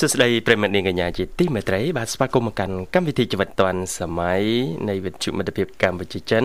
[0.00, 4.42] សួស្តីប្រិមត្តនាងកញ្ញាជាទីមេត្រីបាទស្វាគមន៍មកកាន់កម្មវិធីជីវិតឌွန်សម័យ
[4.88, 6.44] នៃវិទ្យុមិត្តភាពកម្ពុជាចិន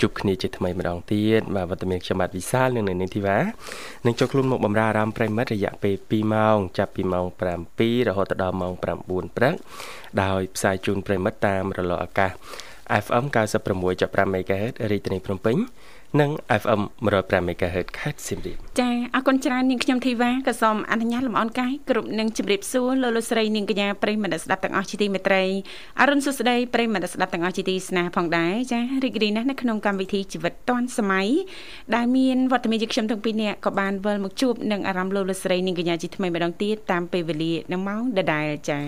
[0.00, 3.38] ជួបគ្នាជាថ្មីម្ដងទៀតបាទវត្តមានខ្ញុំបាទវិសាលនិងនៅនាងធីវ៉ា
[4.06, 7.26] នឹងចូលខ្លួនមកបម្រើអារម្មណ៍ប្រិមត្តរយៈពេល2ម៉ោងចាប់ពីម៉ោង
[7.68, 8.82] 7រហូតដល់ម៉ោង9
[9.36, 9.54] ព្រឹក
[10.22, 12.32] ដោយផ្សាយជូនប្រិមត្តតាមរលកអាកាស
[13.04, 13.24] FM
[13.74, 15.56] 96.5 MHz រាជធានីភ្នំពេញ
[16.20, 16.30] និង
[16.62, 25.44] FM 105 MHz ខេត្តសៀមរាបចាអរគុណច្រើននាងខ្ញុំធីវ៉ាក៏សូមអនុញ្ញាតលំអរកាយគ្រប់នឹងជម្រាបសួរលោកលោកស្រីនាងកញ្ញាប្រិយមិត្តស្ដាប់ទាំងអស់ជាទីមេត្រី
[26.00, 31.28] អរុនសុស្ដីប្រិយមិត្តស្ដាប់ទាំងអស់ជាទីស្នេហ៍ផងដែរចារីករាយណាស់នៅក្នុងកម្មវិធីជីវិតឌွန်សម័យ
[31.94, 38.78] ដែលមានវត្តមានយើងខ្ញុំទាំងពីរនាក់ក៏បានវិលមកជួបនឹងអារម្មណ៍លោកលោកស្រីនាងកញ្ញាជាថ្មីម្ដងទៀតតាមពេលវេលានៅម៉ោងដដែលចា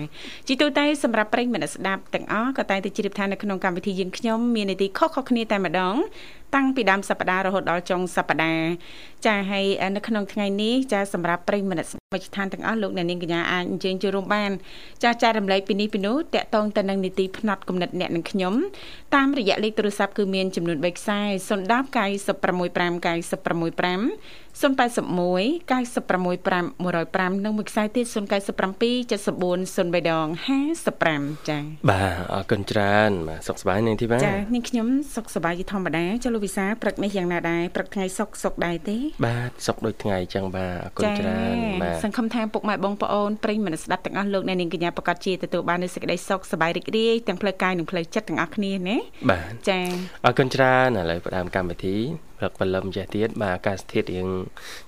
[0.47, 5.95] ជីទូទៅសម្រាប់ប្រិយមិត្តស្ដាប់ទាំងអស់ក៏តែងតែជ្រាបថានៅក្នុងកម្មវិធីយើងខ្ញុំមាននីតិខុសៗគ្នាតែម្ដង
[6.55, 8.69] តាំងពីដើមសប្ដាហ៍រហូតដល់ចុងសប្ដាហ៍
[9.25, 14.51] ចាហើយនៅក្នុងថ្ងៃនេះចាសម្រាប់ប្រិយមិត្តវិជ្ជាឋានទាំងអស់លោកអ្នកនាងកញ្ញាអាចអញ្ជើញចូលរួមបាន
[15.03, 18.53] ចាចែករំលែកពីនេះពីនោះតកតងទៅនឹងនីតិផ្នែកគណិតអ្នកនិងខ្ញុំ
[19.15, 28.15] តាមរយៈលេខទូរស័ព្ទគឺមានចំនួន3ខ្សែ010 965 965 081 965 105និងមួយខ្សែទៀត097
[29.11, 30.27] 74 03ដង
[30.87, 48.97] 55ចា៎បាទអរគុណច្រើនបាទសុខសប្បាយនាងធីវ៉ាចា៎នាងខ្ញុំសុខសប្បាយជាធម្មតាចុះលោកវិសាព្រឹកនេះយ៉ាងណាដែរព្រឹកថ្ងៃសុខសុខដែរទេ បាទសុខដូចថ្ងៃអញ្ចឹងបាទអរគុណច្រើនបាទសង្ឃឹមថាពុកម៉ែបងប្អូនប្រិយមិត្តស្ដាប់ទាំងអស់លោកអ្នកនាងកញ្ញាប្រកាសជាទទួលបាននូវសេចក្តីសុខសប្បាយរីករាយទាំងផ្លូវកាយនិងផ្លូវចិត្តទាំងអស់គ្នាណា
[49.29, 49.85] បាទចា៎
[50.25, 51.97] អរគុណច្រើនឥឡូវផ្ដើមកម្មវិធី
[52.41, 54.27] ព្រឹកព្រលឹមចេះទៀតបាទអាកាសធាតុរៀង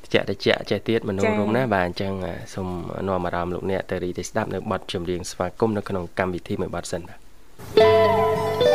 [0.04, 2.14] ត្រជាក់ត្រជាក់ចេះទៀតមនុស្សរំណាបាទអញ្ចឹង
[2.54, 2.68] សូម
[3.08, 7.16] នាំអារម្មណ៍លោកអ្នកទៅរីទៅស្ដាប់នៅបទចម្រៀងស្វាគមន៍នៅក្នុងកម្មវិធីមួយបទសិនបា
[8.70, 8.73] ទ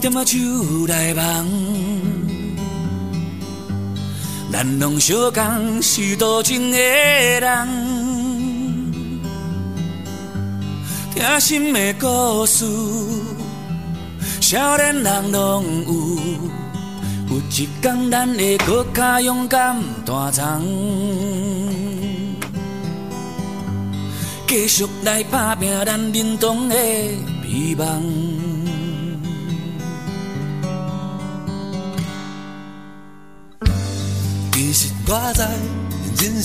[0.00, 0.38] 点仔酒
[0.86, 1.48] 来梦，
[4.52, 7.68] 咱拢相共是多情的人，
[11.12, 12.64] 听心的故事，
[14.40, 15.92] 少年人拢有。
[17.30, 19.76] 有一天，咱会搁较勇敢
[20.06, 20.62] 大闯，
[24.46, 26.76] 继续来打拼咱认同的
[27.42, 28.27] 美梦。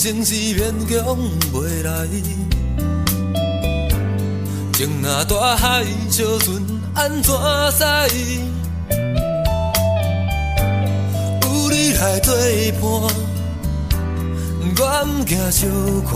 [0.04, 1.16] 人生是勉强
[1.50, 2.06] 袂来，
[4.74, 6.62] 情若大海小船
[6.94, 7.34] 安怎
[7.72, 7.82] 驶？
[11.40, 12.34] 有你来作
[12.82, 12.82] 伴，
[14.76, 15.66] 我毋惊小
[16.04, 16.12] 看。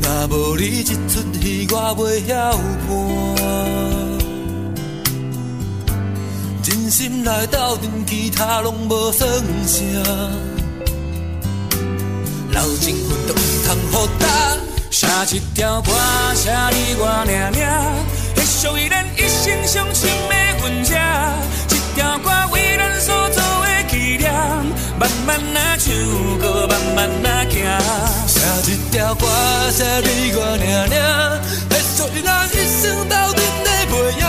[0.00, 0.96] 若无你一出
[1.38, 2.56] 戏，我袂晓
[2.88, 2.88] 伴。
[6.62, 9.28] 真心来斗阵，其他拢无算
[9.66, 10.49] 啥。
[12.52, 14.26] 老情分都唔通互打，
[14.90, 15.06] 写
[15.36, 15.92] 一条歌，
[16.34, 17.94] 写你我俩俩，
[18.36, 20.94] 迄属于咱一生相亲的份者。
[21.70, 24.32] 一条歌为咱所做的纪念，
[24.98, 25.94] 慢慢啊唱，
[26.38, 27.54] 搁慢慢啊行。
[28.26, 28.40] 写
[28.72, 29.26] 一条歌，
[29.70, 31.40] 写你我俩俩，
[31.70, 34.24] 迄属于咱一生斗阵的背影。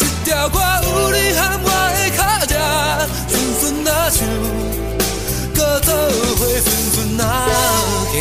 [0.00, 2.18] 一条歌有你和我的脚
[2.50, 2.54] 印，
[3.30, 4.18] 顺顺啊唱。
[5.76, 6.64] 搁做伙顺
[6.94, 7.24] 顺啊
[8.10, 8.14] 行，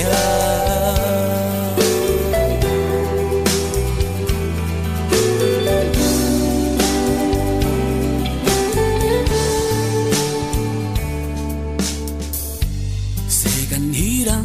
[13.30, 14.36] 世间彼人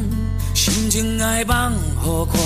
[0.54, 2.40] 心情爱放互看，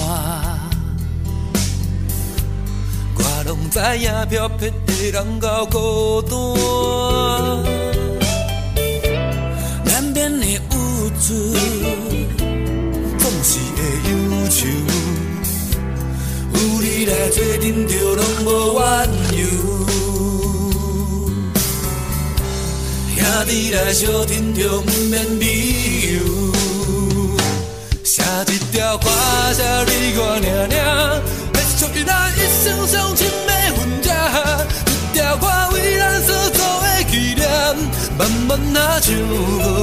[3.18, 7.93] 我拢知影漂泊的人够孤单。
[11.26, 11.32] 总
[13.42, 13.78] 是会
[14.10, 14.12] 忧
[14.50, 14.68] 愁，
[16.52, 16.56] 有。
[16.82, 18.46] 你来做阵就拢无
[18.78, 18.84] 怨
[19.32, 19.40] 尤。
[23.16, 26.20] 兄弟来相阵着毋免理由。
[28.04, 29.08] 写一条歌，
[29.54, 30.76] 写你我俩俩，
[31.54, 34.06] 会属于咱一生相亲的婚约。
[34.90, 35.93] 一条歌为，
[38.16, 39.12] 慢慢啊唱，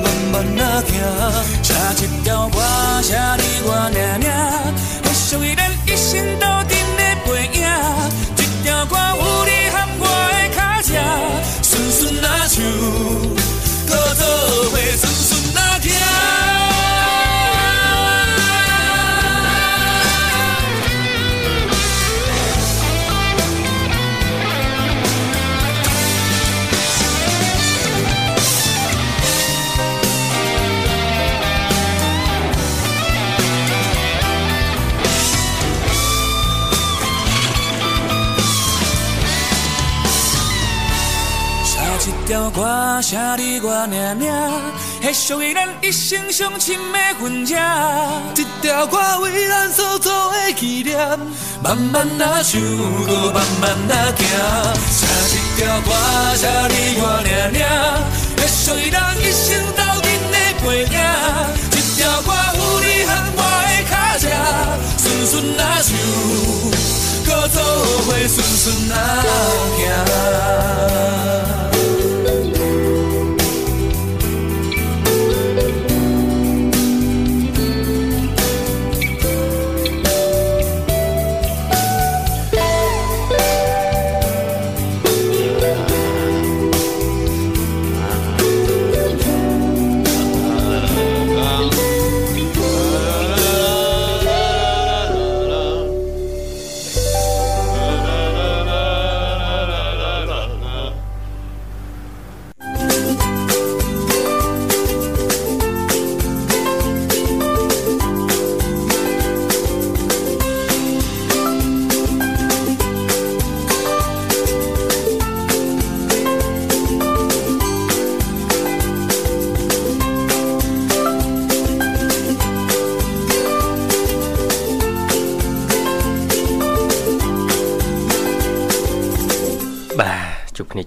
[0.03, 0.89] 慢慢啊行。
[1.63, 1.73] 写
[2.05, 2.57] 一条歌，
[3.01, 4.27] 写你我命命，
[5.03, 7.29] 会属于咱一生斗阵的背
[7.59, 7.61] 影。
[8.37, 10.93] 一条歌有你和我的脚掌，
[11.61, 12.55] 顺顺啊唱，
[42.53, 44.29] 歌写你我命命，
[45.01, 47.57] 迄属于咱一生相亲的婚约。
[48.35, 50.97] 一条歌为咱所做的纪念，
[51.63, 52.59] 慢慢啊唱，
[53.07, 54.27] 搁慢慢啊行。
[54.91, 55.89] 写一条歌
[56.35, 57.63] 写你我命命，
[58.37, 60.95] 迄属于咱一生斗阵的背影。
[61.71, 64.23] 一条歌有你和我的脚迹，
[64.97, 65.89] 顺顺啊唱，
[67.25, 67.55] 搁做
[68.05, 68.95] 伙顺顺啊
[69.77, 69.79] 行。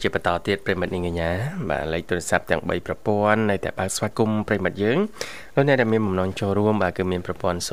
[0.02, 1.30] ជាបន្តទៀតប្រិមិត្តនាងកញ្ញា
[1.68, 4.98] បាទលេខទូរស័ព្ទទាំង3ប្រព័ន្ធនៅតែបើកស្វាគមន៍ប្រិមិត្តយើង
[5.54, 7.68] លោកអ្នកដែលមានបំណងចូលរួមបាទគឺមានប្រព័ន្ធ010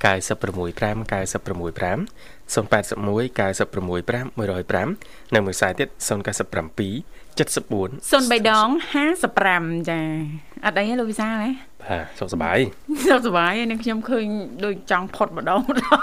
[0.00, 2.00] 965 965
[2.50, 5.90] 081 965 105និងមួយខ្សែទៀត097
[7.38, 7.40] 74
[8.10, 8.68] 03ដង
[9.28, 10.00] 55ចា
[10.64, 11.50] អត់អីទេលោកវិសាលហ៎
[11.82, 12.58] បាទសុខសប្បាយ
[13.08, 14.26] សុខសប្បាយនឹងខ្ញុំឃើញ
[14.64, 16.00] ដូចចង់ផុតម្ដងម្ដង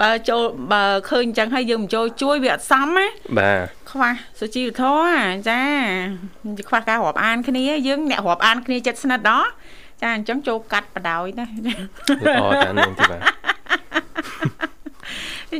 [0.00, 0.42] បើចូល
[0.72, 3.06] បើឃើញអញ្ចឹងហើយយើងមិនចូលជួយវាអត់សមណា
[3.38, 5.60] បាទខ្វះសុជីវធម៌ចា
[6.68, 9.48] ខ្វះការរាប់អានគ្នាយើងអ្នករាប់អានគ្នាចិត្តស្និទ្ធដល់
[10.02, 13.20] ចាអញ្ចឹងចូលកាត់បដ ாய் ណាល្អតានឹងទីបាទ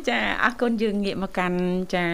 [0.08, 1.56] ចាអរគុណយើងងាកមកកាន់
[1.94, 2.04] ចា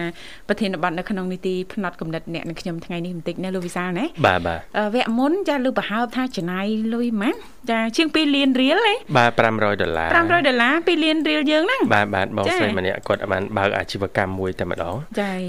[0.47, 4.59] ប្រធានបទនៅក្នុងនីតិផ្នែកកំណត់អ្នកនឹងខ្ញុំថ្ងៃនេះបន្តិចណាលោកវិសាលណាបាទបាទ
[4.93, 7.39] វគ្គមុនចាលើប្រហើបថាចំណាយលុយម៉ាន់
[7.71, 14.95] ចាជាង2លានរៀលហ៎បាទ500ដុល្លារ500ដុល្លារ2លានរៀលយើងហ្នឹងបាទបាទបងស្រីម្នាក់គាត់បានបើកអាជីវកម្មមួយតែម្ដង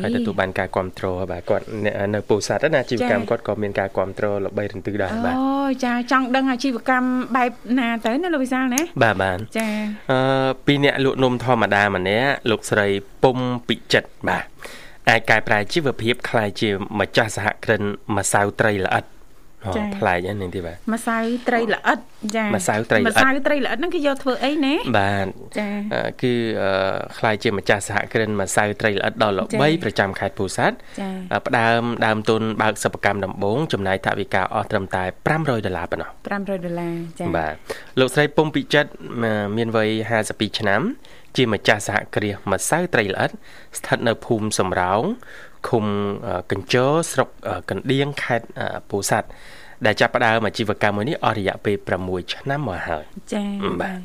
[0.03, 1.65] ហើយទទួលបានការគ្រប់គ្រងបាទគាត់
[2.15, 5.45] នៅពោធិ៍សាត់ណាអាជីវកម្មគាត់ក៏មានការគ្រប់គ្រងល្បីរន្ទឺដែរបាទអូ
[5.85, 9.69] ចាចង់ដឹងអាជីវកម្មបែបណាទៅណាលោកវិសាលណាបាទបាទចា
[10.11, 12.20] អឺពីអ្នកលក់នំធម្មតាម្នាក
[12.50, 12.88] លោកស្រី
[13.24, 14.46] ពុំពិចិត្តបាទ
[15.10, 16.70] អាចកែប្រែជីវភាពคล้ายជា
[17.00, 17.82] ម្ចាស់សហគ្រិន
[18.18, 19.06] ម្សៅត្រីល្អិត
[19.98, 21.18] ប្លែកហ្នឹងនេះទីបាទម្សៅ
[21.48, 22.00] ត្រីល្អិត
[22.36, 25.28] ចាម្សៅត្រីល្អិតម្សៅត្រីល្អិតហ្នឹងគេយកធ្វើអីណាបាទ
[25.60, 25.70] ចា
[26.22, 26.34] គឺ
[27.20, 30.76] ខ្លាយជាម្ចាស់សហគ្រិនម្សៅត្រីល្អិតដ៏ល្បីប្រចាំខេត្តពោធិ៍សាត់
[31.48, 35.04] ផ្ដើមដើមទុនបើកសិប្បកម្មដំបូងចំណាយថវិកាអស់ត្រឹមតែ
[35.36, 37.54] 500ដុល្លារប៉ុណ្ណោះ500ដុល្លារចាបាទ
[38.00, 38.90] លោកស្រីពុំពិចិត្ត
[39.58, 39.90] មានវ័យ
[40.26, 40.82] 52ឆ្នាំ
[41.37, 43.31] ជាម្ចាស់សហគ្រាសម្សៅត្រីល្អិត
[43.79, 45.03] ស្ថិតនៅភូមិសំរោង
[45.69, 45.85] ឃុំ
[46.51, 47.29] កញ្ជរស្រុក
[47.71, 48.47] កណ្ដៀងខេត្ត
[48.91, 49.29] ពោធិ៍សាត់
[49.87, 53.47] ដែលចាប់ផ្ដើមអាជីវកម្មមួយនេះអស់រយៈពេល6ឆ្នាំមកហើយចា៎
[53.83, 54.01] បាទ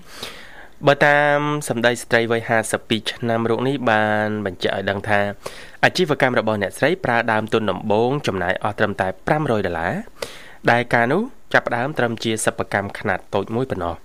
[0.88, 1.40] បើតាម
[1.70, 2.42] សម្ដីស្ត្រីវ័យ
[2.78, 5.20] 52ឆ្នាំរូបនេះបានបញ្ជាក់ឲ្យដឹងថា
[5.84, 9.94] អាជីវកម្មរបស់អ្នកស្រីប្រើដើមទុនដំបូងចំណាយអស់ត្រឹមតែ500ដុល្លារ
[10.72, 11.22] ដែលការនោះ
[11.54, 13.96] ចាប់ផ្ដើមត្រឹមជាសិប្បកម្មខ្នាតតូចមួយប៉ុណ្ណោះ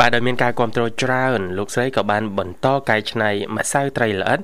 [0.00, 4.38] បាទដោយមានការគ្រប់គ្រងច្រើនលោកស្រីក៏បានបន្តកែច្នៃម្សៅត្រីល្អិត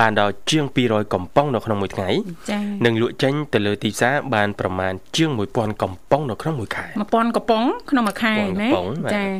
[0.00, 2.08] បានដល់ជាង200កំប៉ុងនៅក្នុងមួយថ្ងៃ
[2.50, 8.70] ចា៎និងលក់ចេញទៅលើទីផ្សារបានប្រមាណជាង1000កំប៉ុងនៅក្នុងមួយខែ1000កំប៉ុងក្នុងមួយខែណា
[9.14, 9.30] ចា៎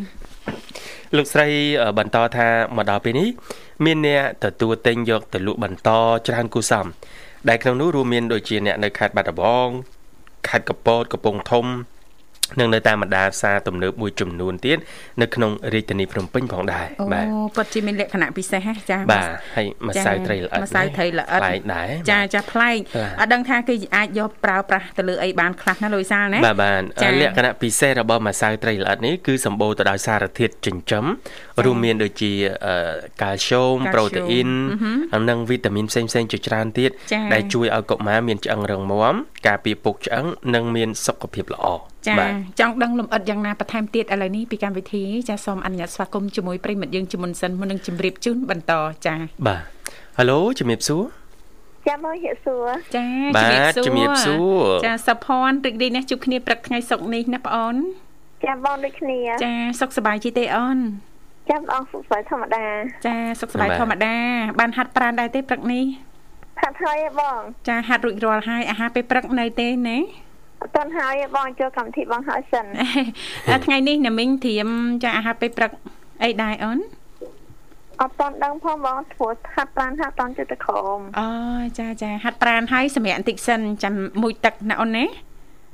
[1.16, 1.48] លោកស្រី
[1.98, 3.28] បន្តថាមកដល់ពេលនេះ
[3.84, 5.90] មានអ្នកទទួលទិញយកទៅលក់បន្ត
[6.26, 6.86] ច្រើនគូសំ
[7.48, 9.68] ដែលក្នុងនោះរួមមានដូចជាអ្នកនៅខេត្តបាត់ដំបង
[10.48, 11.66] ខេត្តកពតកំពង់ធំ
[12.58, 14.78] និងនៅតាមបណ្ដាផ្សារទំនើបមួយចំនួនទៀត
[15.22, 22.76] នៅក្នុងរាជធានីភ្នំពេញផងដែរបាទអូពិតជាមានលក្ខណៈពិសេសហ៎ចាបាទហើយម្សៅត្រីល្អិតម្សៅត្រីល្អិតប្លែកដែរចាចាប្លែក
[23.20, 26.82] អត់ដឹងថាគេអាចយកប្រើប្រាស់ទៅលើអីបានខ្លះណាលុយសាលណាបាទបាទ
[27.20, 31.04] លក្ខណៈពិសេសរបស់ម្សៅត្រីល្អិតនេះគឺសម្បូរទៅដោយសារធាតុចិញ្ចឹម
[31.64, 32.32] រួមមានដូចជា
[33.22, 34.50] កាល់ស្យូមប្រូតេអ៊ីន
[35.30, 36.90] និងវីតាមីនផ្សេងៗជាច្រើនទៀត
[37.32, 39.14] ដែលជួយឲ្យកុមារមានឆ្អឹងរឹងមាំ
[39.46, 41.66] ការពារពុកឆ្អឹងនិងមានសុខភាពល្អ
[42.08, 42.16] ចា
[42.60, 48.72] ចង់ដឹងលម្អិតយ៉ាងណាបន្ថែមទៀតឥឡូវនេះពីកម្មវិធីចាសូមអនុញ្ញាតស្វាគមន៍ជាមួយប្រិមិត្តយើងជាមុនសិនមុននឹងជម្រាបជូនបន្ត
[49.06, 49.14] ចា
[49.46, 49.62] បាទ
[50.18, 51.02] ហៅឡូជំរាបសួរ
[51.88, 57.76] ចាំមកហៀសួរចាបាទជំរាបសួរចាសុភ័ណ្ឌរីករាយណាស់ជួបគ្នាព្រឹកថ្ងៃសុក្រនេះណាបងអូន
[58.44, 60.78] ចាំបងដូចគ្នា ចាសុខសប្បាយជីទេអូន
[61.50, 62.64] ចាំបងសុខសប្បាយធម្មតា
[63.06, 64.14] ចាសុខសប្បាយធម្មតា
[64.58, 65.84] បានហាត់ប្រាណដែរទេព្រឹកនេះ
[66.62, 70.35] ហាត់ហើយបង ចាហាត់រួចរាល់ហើយអាហារពេលព្រឹកនៅទេណាអ
[70.68, 72.66] ត់ទាន់ហើយបងចូលកម្មវិធីបងហើយសិន
[73.64, 74.68] ថ្ងៃនេះណាមីងត្រៀម
[75.02, 75.72] ចាអាហារពេលព្រឹក
[76.24, 76.78] អីដែរអូន
[78.00, 81.28] អត់តាន់ដឹងផងបងធ្វើហាត់ប្រានហាត់តាន់ចិត្តក្រមអូ
[81.78, 85.04] ចាចាហាត់ប្រានហើយសម្រាប់បន្តិចសិនចាំមួយទឹកណាអូនណា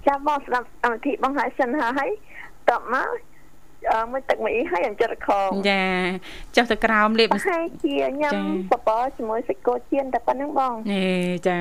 [0.06, 2.10] ចាំបងស្ដាប់កម្មវិធីបងហើយសិនហើយ
[2.70, 3.08] តបមក
[3.90, 5.82] អឺមួយទឹកមួយហើយអញ្ចិត្តខំចា
[6.56, 8.34] ចុះទៅក្រោមលេបហើយជាញ៉ាំ
[8.72, 11.06] បបរជាមួយសាច់គោជៀនតែប៉ុណ្្នឹងបងអេ
[11.48, 11.58] ចា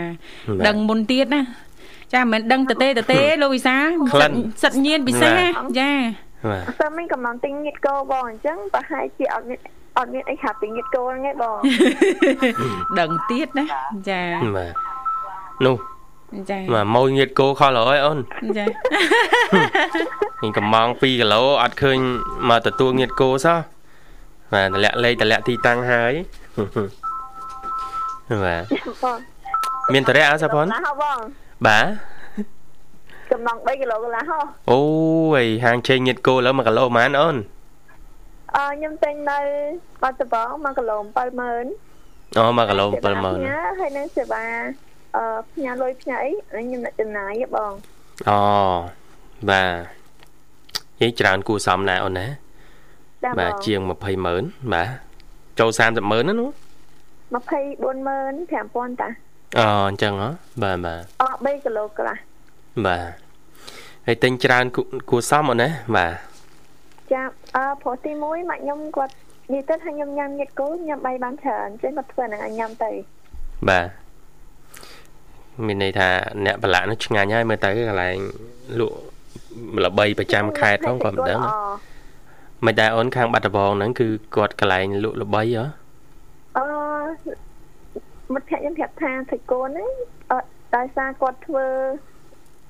[0.68, 1.42] ដឹងមុនទៀតណា
[2.14, 3.78] ចាមិនដឹងតទេតទេលោកវិសា
[4.64, 5.36] សិតញៀនពិសេស
[5.80, 5.92] ចា
[6.50, 9.60] បាទសើមិញកំឡុងទិញញៀតគោបងអញ្ចឹងប្រហែលជាអត់មាន
[9.98, 11.58] អត់មានអីហាប់ពីញៀតគោហ្នឹងឯងបង
[13.00, 13.66] ដឹងទៀតណា
[14.10, 14.22] ចា
[14.58, 14.74] បាទ
[15.66, 15.76] នោះ
[16.52, 18.20] ចាបាទម៉ួយងៀតគោខលហើយអូន
[18.58, 18.66] ចា
[20.50, 21.98] ញកំង2គីឡូអត់ឃើញ
[22.50, 23.60] មកទទួលងៀតគោសោះ
[24.54, 26.14] បាទតម្លាក់លេខតម្លាក់ទីតាំងហើយ
[28.46, 28.64] បាទ
[29.94, 31.20] មានតរៈអត់សាផុនណាបង
[31.68, 31.86] បាទ
[33.32, 34.40] ចំណង3គីឡូកន្លះហ៎
[34.72, 34.82] អូ
[35.44, 37.36] យហាងឆេងញៀតគោឥឡូវ1គីឡូប៉ុន្មានអូន
[38.56, 39.40] អឺខ្ញុំទិញនៅ
[40.02, 44.44] បាត់ដំបង1គីឡូ70000អូ1គីឡូ70000ហើយនឹងសេវា
[45.16, 47.74] អឺផ្ញើលុយផ្ញើអីខ្ញុំអ្នកចំណាយបង
[48.30, 48.40] អូ
[49.50, 49.74] បាទ
[51.02, 52.28] និយាយច្រើនគួរសមណាស់អូនណា
[53.40, 54.90] បាទជាង20ម៉ឺនបាទ
[55.60, 56.50] ចូល30ម៉ឺនណានោះ
[57.32, 57.40] 240,000
[58.52, 59.10] 5000តា
[59.60, 60.30] អូអញ្ចឹងហ៎
[60.64, 62.18] បាទបាទអ3គីឡូកន្លះ
[62.86, 63.04] បាទ
[64.08, 64.66] ហើយទិញច្រើន
[65.10, 66.14] គួរសមអូនណាបាទ
[67.14, 69.14] ចាប់អឺព្រោះទី1ម៉ាក់ខ្ញុំគាត់
[69.54, 72.92] និយាយទៅថាខ្ញុំញ៉ាំញាតគោញ៉ាំបីបានច្រើនអញ្ចឹងគាត់ធ្វើហ្នឹងឲ្យញ៉ាំទៅ
[73.70, 73.88] បាទ
[75.66, 76.10] មានន័យថា
[76.46, 78.18] អ្នកប្រឡាក់នោះឆ្ងាញ់ហើយមើលទៅកន្លែង
[78.80, 78.98] លក់
[79.86, 81.40] ល្បីប្រចាំខេត្តផងគាត់មិនដឹង
[82.66, 85.66] មិនដែរអូនខាងបាត់ដំបងហ្នឹងគឺគាត់កន្លែងលក់ល្បីហ៎
[86.58, 86.66] អឺ
[88.36, 89.90] មិត្តភក្តិខ្ញុំប្រាប់ថាសាច់គោហ្នឹង
[90.32, 90.38] អឺ
[90.76, 91.66] ដោយសារគាត់ធ្វើ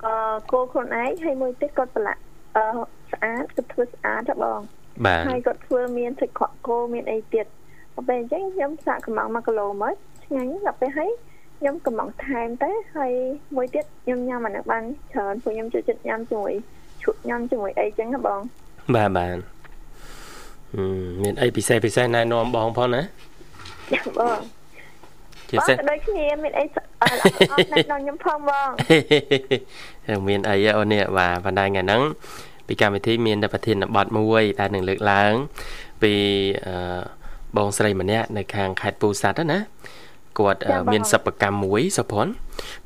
[0.05, 2.21] អឺគោខ្លួនឯងហើយមួយទៀតគាត់ប្រឡាក់
[2.55, 2.65] អឺ
[3.11, 4.59] ស្អាតគាត់ធ្វើស្អាតហ៎បង
[5.05, 7.45] បាទហើយគាត់ធ្វើមានសាច់ក្រកគោមានអីទៀត
[8.07, 11.11] ពេលអញ្ចឹងខ្ញុំសាកកំង1គីឡូមកឆ្ងាញ់ដល់ពេលហើយ
[11.59, 13.13] ខ្ញុំកំងថែមទៅហើយ
[13.55, 16.53] មួយទៀតខ្ញុំញ៉ាំអានេះបានច្រើនព្រោះខ្ញុំចូលចិត្តញ៉ាំជាមួយ
[17.03, 18.39] ឈុកញ៉ាំជាមួយអីចឹងណាបង
[18.95, 19.37] បាទបាទ
[21.23, 23.01] មានអីពិសេសពិសេសណែនាំបងផងណា
[24.19, 24.39] បង
[25.51, 28.69] ជាពិសេសដូចគ្នាមានអីអត់ណែនាំខ្ញុំផងបង
[30.27, 32.01] មានអីអូននេះបាទបណ្ដាញថ្ងៃហ្នឹង
[32.67, 35.33] ពីកម្មវិធីមានតែប្រធានបទមួយដែលនឹងលើកឡើង
[36.03, 36.13] ពី
[37.57, 39.59] បងស្រីម្នាក់នៅខាងខេត្តពោធិ៍សាត់ណា
[40.39, 40.59] គាត់
[40.91, 42.33] មានសិប្បកម្មមួយសុភ័ណ្ឌ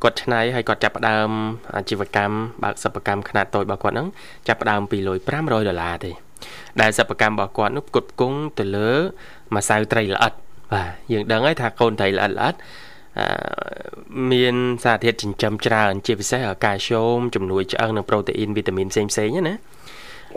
[0.03, 1.29] គាត់ឆ្នៃហើយគាត់ចាប់ផ្ដើម
[1.75, 4.07] អាជីវកម្មបើកសិប្បកម្មខ្នាតតូចរបស់គាត់ហ្នឹង
[4.47, 6.11] ចាប់ផ្ដើមពីលុយ500ដុល្លារទេ
[6.81, 8.89] ដែលសិប្បកម្មរបស់គាត់នោះផ្គត់ផ្គង់ទៅលើ
[9.55, 10.33] ម្សៅត្រីល្អិត
[10.73, 12.55] បាទយើងដឹងហើយថាកូនត្រីល្អិតល្អិត
[14.31, 19.55] មានសារធាតុចិញ្ចឹមច្រើន ជាពិសេសកាល់ស្យូមជំនួយឆ្អឹងនិងប្រូតេអ៊ីនវីតាមីនផ្សេងផ្សេងណា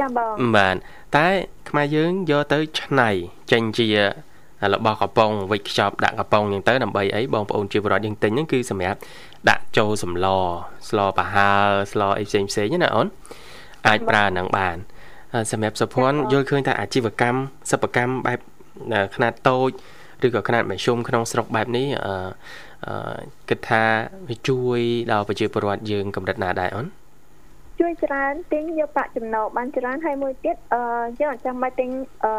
[0.01, 0.77] ចាបងបាទ
[1.17, 1.29] តែ
[1.71, 3.11] ខ្មែរយើងយកទៅឆ្នៃ
[3.53, 3.89] ចេញជា
[4.73, 8.99] របស់កំប៉ុងវិចខ្ចប់ដាក់កំប៉ុងអញ្ចឹងទៅដើម្បីអីបងប្អូនជាពលរដ្ឋយើងទិញហ្នឹងគឺសម្រាប់
[9.51, 10.27] ដាក់ចូលសម្ល
[10.89, 11.53] ស្លប្រហើ
[11.93, 13.07] ស្លអីផ្សេងផ្សេងណាអូន
[13.89, 14.77] អាចប្រើហ្នឹងបាន
[15.53, 17.39] សម្រាប់សុភ័ណ្ឌយល់ឃើញថាអាជីវកម្ម
[17.71, 18.39] សិប្បកម្មបែប
[19.15, 19.71] ខ្នាតតូច
[20.27, 23.83] ឬក៏ខ្នាតមធ្យមក្នុងស្រុកបែបនេះអឺគិតថា
[24.29, 24.81] វាជួយ
[25.13, 26.87] ដល់ប្រជាពលរដ្ឋយើងកម្រិតណាដែរអូន
[27.81, 30.83] ជួយច្រើនទិញយកប្រាក់ចំណូលបានច្រើនហើយមួយទៀតអឺ
[31.21, 31.91] យើងអត់ចាំបាច់ទិញ
[32.25, 32.33] អឺ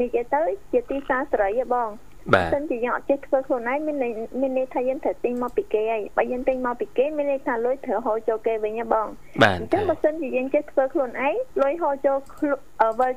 [0.00, 0.40] និយាយទៅ
[0.72, 1.90] ជាទីផ្សារសេរីទេបង
[2.34, 9.08] បាទសិនជាយើងអត់ចេះធ្វើខ្លួនឯងមានន័យមានន័យថាយើងត្រូវទិញមកពីគេហើយបើយើងទិញមកពីគេមានន័យថាលុយត្រូវហូរចូលគេវិញហ៎បង
[9.42, 13.12] បាទអញ្ចឹងបើសិនជាយើងចេះធ្វើខ្លួនឯងលុយហូរចូលខ្លួនអឺវិល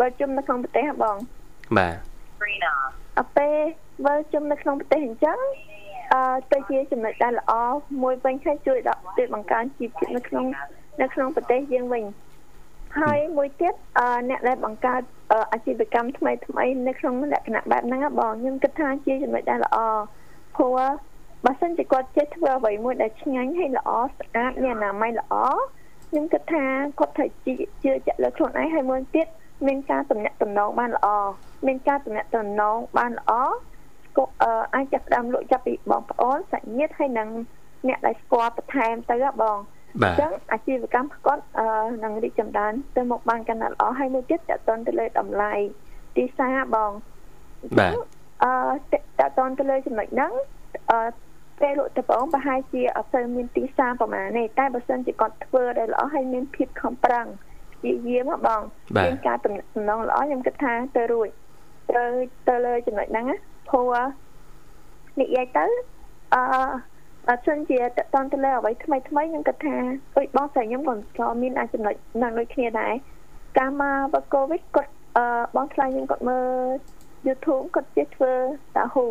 [0.00, 1.16] វិលជុំនៅក្នុងប្រទេសហ៎បង
[1.78, 1.94] បាទ
[2.66, 2.77] អ
[3.36, 3.54] ពេល
[4.06, 5.38] វិលជុំនៅក្នុងប្រទេសអញ្ចឹង
[6.12, 6.20] អឺ
[6.52, 7.52] ទៅជាចំណុចដែលល្អ
[8.02, 10.44] មួយវិញហើយជួយដល់ជួយបង្កើនជីវភាពនៅក្នុង
[11.02, 12.04] នៅក្នុងប្រទេសយើងវិញ
[13.00, 19.78] ហើយមួយទៀតអឺអ្នកដែលបង្កើតអឺអាជីវកម្មថ្មីថ្មីនៅក្នុងលក្ខណៈបែបហ្នឹងហ៎បងខ្ញុំគិតថាជាចំណុចដែលល្អ
[20.56, 20.78] ព្រោះ
[21.44, 25.34] បើសិនជាគាត់ចេះធ្វើអ្វីមួយដែលឆ្ងាញ់ហើយល្អស្អាតមានអនាម័យល្អ
[26.08, 26.64] ខ្ញុំគិតថា
[26.98, 29.26] គាត់ត្រូវជឿជឿជាក់លើខ្លួនឯងហើយមួយទៀត
[29.66, 31.08] មានការតំណាក់តំណងបានល្អ
[31.66, 33.32] មានការតំណាក់តំណងបានល្អ
[34.06, 37.28] ស្គាល់អឺអាចចាប់ផ្ដើមលក់ចាប់ពីបងប្អូនសាច់ញាតិហើយនឹង
[37.88, 39.58] អ្នកដែលស្គាល់បន្ថែមទៅហ៎បង
[40.02, 41.66] បាអទញ្ចឹងអាជីវកម្មគាត់អឺ
[42.04, 45.52] នឹងរីកចម្រើនទៅមុខបានកាន់តែល្អហើយមួយទៀតតកតនទៅលើតម្លៃ
[46.16, 46.92] ទីផ្សារបង
[47.78, 47.92] បាទ
[48.44, 48.52] អឺ
[48.92, 50.32] តកតនទៅលើចំណុចហ្នឹង
[50.90, 51.00] អឺ
[51.60, 57.26] ពេលលក់ទៅបងប្រហែលជាអត់ទៅមានទីផ្សារប្រហែលទេតែបើសិនជាគាត់ធ្វើដែលល្អហើយមានភាពខំប្រឹង
[57.80, 58.62] ព្យាយាមហ៎បង
[58.96, 61.28] បាទមានការតំណតំណងល្អខ្ញុំគិតថាទៅរួច
[61.90, 62.02] ទៅ
[62.48, 63.36] ទៅលើចំណុចហ្នឹងណា
[63.68, 63.94] ព្រោះ
[65.20, 65.64] និយាយទៅ
[66.34, 66.42] អឺ
[67.26, 69.76] បើសិនជាតកតនទៅលើអ្វីថ្មីថ្មីខ្ញុំគិតថា
[70.16, 72.92] ដូចបងស្រីខ្ញុំក៏ក៏មានអាចចំណុចហ្នឹងដូចគ្នាដែរ
[73.58, 75.24] កាលមកបើកូវីដគាត់អឺ
[75.56, 76.48] បងថ្លៃខ្ញុំគាត់មើល
[77.26, 78.32] YouTube គាត់ចេះធ្វើ
[78.76, 79.06] តាហ៊ូ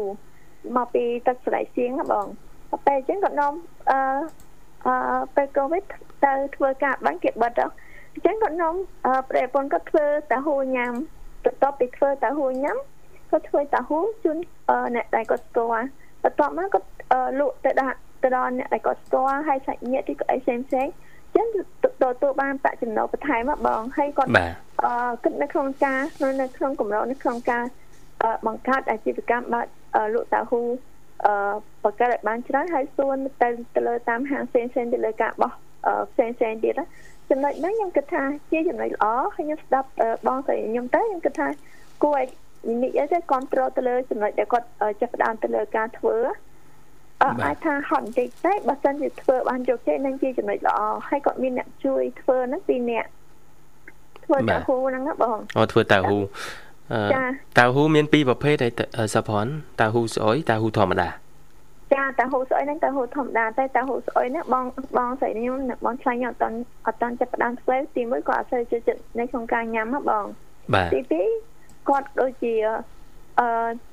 [0.75, 2.27] មកពីទឹកស្រែសៀងណាបង
[2.69, 3.53] ដល់ពេលអញ្ចឹងគាត់នាំ
[3.91, 4.00] អឺ
[4.86, 4.96] អឺ
[5.36, 5.84] ពេលកូវីដ
[6.25, 7.67] ទៅធ្វើការបាញ់គេបិទហ៎
[8.13, 8.74] អញ្ចឹងគាត់នាំ
[9.05, 10.93] អឺប្រពន្ធគាត់ធ្វើតាហ៊ូញ៉ាំ
[11.46, 12.77] បន្ទាប់ពីធ្វើតាហ៊ូញ៉ាំ
[13.32, 14.38] គាត់ធ្វើតាហ៊ូជូន
[14.70, 15.88] អឺអ្នកដែលគាត់ស្គាល់
[16.24, 20.88] បន្ទាប់មកគាត់អឺលក់ទៅដាក់ទៅដល់អ្នកដែលគាត់ស្គាល់ហើយសាច់ញាតិទីគាត់អីផ្សេងផ្សេង
[21.36, 21.48] អញ្ចឹង
[22.03, 24.51] ទទួលបានប្រាក់ចំណូលបន្ថែមមកបងហើយគាត់បាទ
[24.86, 27.63] អឺគិតនៅក្នុងការនៅនៅក្នុងកម្រិតនៅក្នុងការ
[28.24, 29.65] អឺបង្កើតអាជីវកម្មបើក
[29.96, 30.62] អឺលក់តាហ៊ូ
[31.25, 31.34] អឺ
[31.84, 35.51] បង្កើតឲ្យបានច្រើនហើយសួនទៅទៅលើតាមហាងផ្សេងផ្សេងទៅលើការបោះ
[35.88, 36.88] អឺផ្សេងផ្សេងទៀតណា
[37.29, 39.05] ចំណុចហ្នឹងខ្ញុំគិតថាជាចំណុចល្អ
[39.36, 41.48] ហើយខ្ញុំស្ដាប់អឺបងស្រីខ្ញុំទៅខ្ញុំគិតថា
[42.03, 42.27] គួរឲ្យ
[42.84, 46.15] និយាយទៅគ្រប់គ្រងទៅលើចំណុចដែលគាត់អឺចាប់ផ្ដើមទៅលើការធ្វើ
[47.23, 53.06] អឺបាទអាចថាហត់បន្តិចតែបើសិនជាធ្វើបានជោគជ័យនឹងជាចំណុចល្អហើយគាត់មានអ្នកជួយធ្វើហ្នឹងពីរអ្នក
[54.25, 56.17] ធ្វើបាតាទហ៊ូហ្នឹងណាបងអូធ្វើតាហ៊ូ
[56.93, 57.23] អឺចា
[57.58, 58.73] តាហ៊ូមានពីរប្រភេទហើយ
[59.15, 59.45] សាផន
[59.80, 61.10] តាហ៊ូស្អុយតាហ៊ូធម្មតា
[61.93, 64.65] ចាតាហ៊ូស្អុយហ្នឹងតាហ៊ូធម្មតាតែតាហ៊ូស្អុយហ្នឹងបង
[64.97, 70.26] បងស្រីខ្ញុំអ្នកបងឆ្លាញ់ខ្ញុំអត់តន់អត់តន់ចាប់ផ្ដើមធ្វើទីមួយក៏អត់សូវចូលចិត្តនៅក្នុងការញ៉ាំហ៎បង
[70.73, 71.28] បាទទីពីរ
[71.89, 72.54] គាត់ដូចជា
[73.39, 73.47] អឺ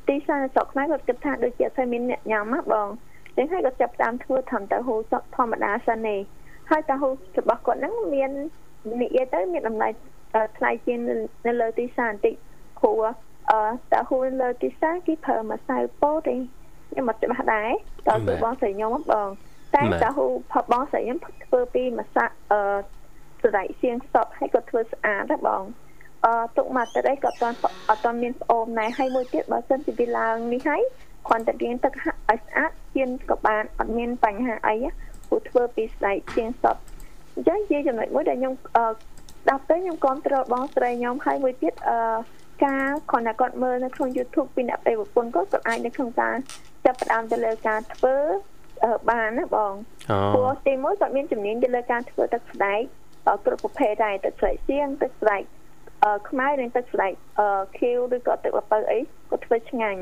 [0.08, 2.88] ទីផ្សារស្រុកខ្មែរគាត់គិតថាដូចជាអត់សូវមានអ្នកញ៉ាំហ៎បង
[3.36, 6.16] អញ្ចឹងហើយគាត់ចាប់ផ្ដើមធ្វើធម្មតាហ៊ូសុខធម្មតាសិនទេ
[6.70, 8.30] ហើយតាហ៊ូរបស់គាត់ហ្នឹងមាន
[9.02, 9.88] និយាយទៅមានតម្លៃ
[10.34, 11.14] អឺថ្លៃជាងនៅ
[11.46, 12.34] នៅលើទីផ្សារបន្តិច
[12.80, 13.04] ព្រោះ
[13.50, 13.60] អឺ
[13.92, 16.36] តាហ៊ូនៅលើទីផ្សារគេប្រើម្សៅពោតទេ
[16.94, 17.70] ខ្ញុំអត់ច្បាស់ដែរ
[18.08, 19.28] តើគឺបងស្រីខ្ញុំហ៎បង
[19.74, 22.60] តែតាហ៊ូផបបងស្រីខ្ញុំធ្វើពីម្សៅអឺ
[23.42, 25.62] ស្រែកសៀងសតហើយគាត់ធ្វើស្អាតណាបង
[26.24, 27.56] អឺទុកមកទៅអីក៏អត់ទាន់
[27.88, 30.82] អត់ទាន់មានប្អូនដែរហើយមួយទៀតបើសិនជាវាឡើងនេះហើយ
[31.26, 34.90] គ្រាន់តែរៀងទឹកហាក់ឲ្យស្អាតជៀនក៏បានអត់មានបញ្ហាអីណា
[35.28, 36.76] ព្រោះធ្វើពីស្រែកសៀងសត
[37.34, 41.98] អញ្ចឹងជាចំណុចមួយដែលខ្ញុំអឺស្ដាប់ទៅខ្ញុំគ្រប់គ្រងបងស្រីខ្ញុំហើយមួយទៀតអឺ
[42.64, 46.34] ការគ្រាន់តែគាត់មើលនៅក្នុង YouTube ពីអ្នកប្រពន្ធគាត់គាត់អាចនៅក្នុងការ
[46.84, 48.14] ចាប់ផ្ដើមទៅលើការធ្វើ
[48.84, 49.72] អឺបានណាបង
[50.10, 52.82] អូព្រោះទីមួយគាត់មានជំនាញទៅលើការធ្វើទឹកស្ដែក
[53.28, 55.42] អឺគ្រប់ប្រភេទដែរទឹកស្ដែកសៀងទឹកស្ដែក
[56.04, 58.98] អឺខ្មៅនិងទឹកស្ដែកអឺខៀវឬក៏ទឹកល្ពៅអី
[59.30, 60.00] គាត់ធ្វើឆ្ងាញ់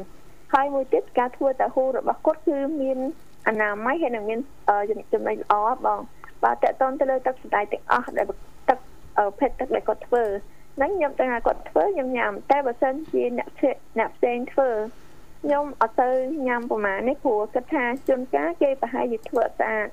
[0.53, 2.99] ហើយមួយទៀតការធ្វើតាហ៊ូរបស់គាត់គឺមាន
[3.47, 4.77] អនាម័យហើយនឹងមានអឺ
[5.13, 5.55] ចំណុចល្អ
[5.87, 6.01] បង
[6.45, 8.27] បើតកតនទៅលើទឹកស្ដែកទាំងអស់ដែល
[8.69, 8.79] ទឹក
[9.19, 10.25] អឺភេទទឹកដែលគាត់ធ្វើ
[10.77, 14.71] ហ្នឹងខ្ញុំដឹងថាគាត់ធ្វើខ្ញុំញ៉ាំតែបើសិនជាអ្នកផ្សេងអ្នកផ្សេងធ្វើ
[15.43, 16.11] ខ្ញុំអត់ទៅ
[16.49, 19.91] ញ៉ាំប្រហែលនេះព្រោះគិតថាជួនកាលគេប្រហែលជាធ្វើអត់ស្អាតត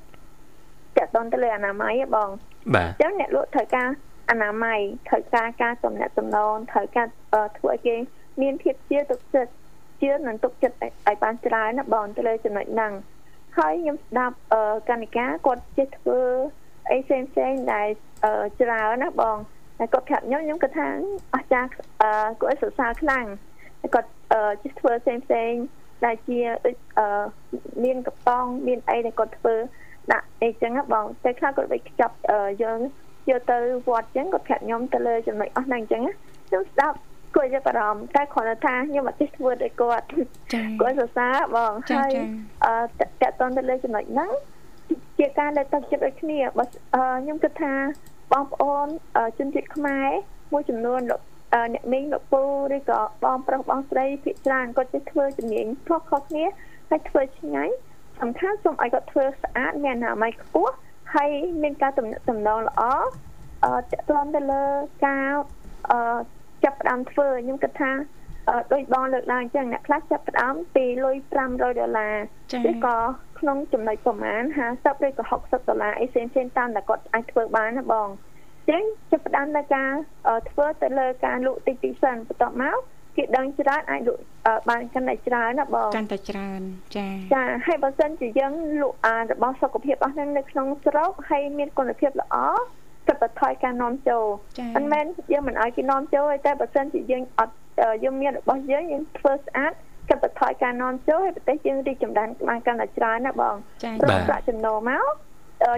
[0.98, 2.30] កតនទៅលើអនាម័យហ៎បង
[2.76, 3.88] បាទអញ្ចឹងអ្នកលក់ត្រូវការ
[4.30, 7.96] អនាម័យត្រូវការការតំណាក់តំណងត្រូវការអឺធ្វើឲ្យគេ
[8.42, 9.52] មានភាពជឿទុកចិត្ត
[10.02, 12.94] ជឿនិងទុកចិត្តឲ្យឲ្យបានច្រើនណាបងទៅលើចំណុចហ្នឹង
[13.58, 16.22] ហើយខ្ញុំស្ដាប់អឺកណិកាគាត់ចេះធ្វើ
[16.90, 17.88] អីផ្សេងផ្សេងៗដែល
[18.26, 19.38] អឺច្រើនណាបង
[19.80, 20.88] តែគាត់ប្រាប់ខ្ញុំខ្ញុំគាត់ថា
[21.34, 21.70] អស្ចារ្យ
[22.02, 22.10] អឺ
[22.42, 23.26] គាត់សរសើរខ្លាំង
[23.82, 25.62] តែគាត់អឺចេះធ្វើផ្សេងផ្សេងៗ
[26.06, 27.08] ដែលជាដូចអឺ
[27.84, 29.56] មានកប៉ង់មានអីដែលគាត់ធ្វើ
[30.12, 32.80] ដាក់អីចឹងណាបងតែខ្លះគាត់វិចខ្ចប់អឺយើង
[33.30, 36.14] យកទៅវត្តចឹងគាត់ប្រាប់ខ្ញុំទៅលើចំណុចអស់ហ្នឹងចឹងណា
[36.48, 36.98] ខ្ញុំស្ដាប់
[37.36, 40.06] គាត់យកអារម្មណ៍តែគ្រាន់តែថាខ្ញុំអត់ចេះធ្វើដូចគាត់
[40.54, 42.26] ចា៎គាត់សរសើរបងចា៎ហើយចា៎
[42.66, 44.32] អឺតតកតនទៅលើចំណុចហ្នឹង
[45.18, 46.66] ជាការលើកទឹកចិត្តដូចគ្នាបើ
[46.96, 47.74] អឺខ្ញុំគិតថា
[48.32, 48.88] បងប្អូន
[49.18, 50.10] អឺជនជាតិខ្មែរ
[50.54, 51.22] មួយចំនួនលោក
[51.54, 52.44] អឺអ្នកមីងលោកពូ
[52.76, 56.46] ឬក៏បងប្រុសបងស្រីភាគច្រើនគាត់ចេះធ្វើជំនាញខុសៗគ្នា
[56.90, 57.74] ហើយធ្វើឆ្ងាញ់
[58.22, 60.74] សំខាន់សូមឲ្យគាត់ធ្វើស្អាតមានអនាម័យខ្ពស់
[61.16, 62.82] ហើយមានការទំនាក់ទំនងល្អ
[63.64, 64.64] អឺតកតទៅលើ
[65.06, 65.30] ការ
[65.92, 66.20] អឺ
[66.64, 67.92] ចាប់ផ្ដើមធ្វើខ្ញុំគិតថា
[68.74, 72.16] ដូចបងលើកឡើងអញ្ចឹងអ្នកខ្លះចាប់ផ្ដើមពីលុយ500ដុល្លារ
[72.70, 72.98] ឬក៏
[73.40, 74.42] ក្នុងចំណុចប្រមាណ
[74.74, 78.08] 50ឬក៏60ដុល្លារអីផ្សេងៗតាមតែគាត់អាចធ្វើបានណាបង
[78.68, 79.92] អញ្ចឹងចាប់ផ្ដើមនៅការ
[80.50, 82.78] ធ្វើទៅលើការលក់តិចតិចសិនបន្ទាប់មក
[83.16, 84.22] គេដឹងច្រើនអាចលក់
[84.70, 86.62] បានកាន់តែច្រើនណាបងកាន់តែច្រើន
[86.98, 92.36] ចាចាហើយបើសិនជាយើងលក់អារបស់សុខភាពអស់ហ្នឹងនៅក្នុងស្រុកហើយមានគុណភាពល្អ
[93.08, 94.26] គិតបន្ថយការនាំចូល
[94.76, 97.56] មិនមែនយើងមិនឲ្យគេនាំចូលទេតែបើសិនជាយើងអត់
[98.04, 99.74] យើងមានរបស់យើងយើងធ្វើស្អាត
[100.10, 103.56] គិតបន្ថយការនាំចូលហើយប្រទេសយើងរីកចម្រើនបានកាន់តែច្រើនណាបង
[104.04, 105.14] រកប្រាក់ចំណូលមក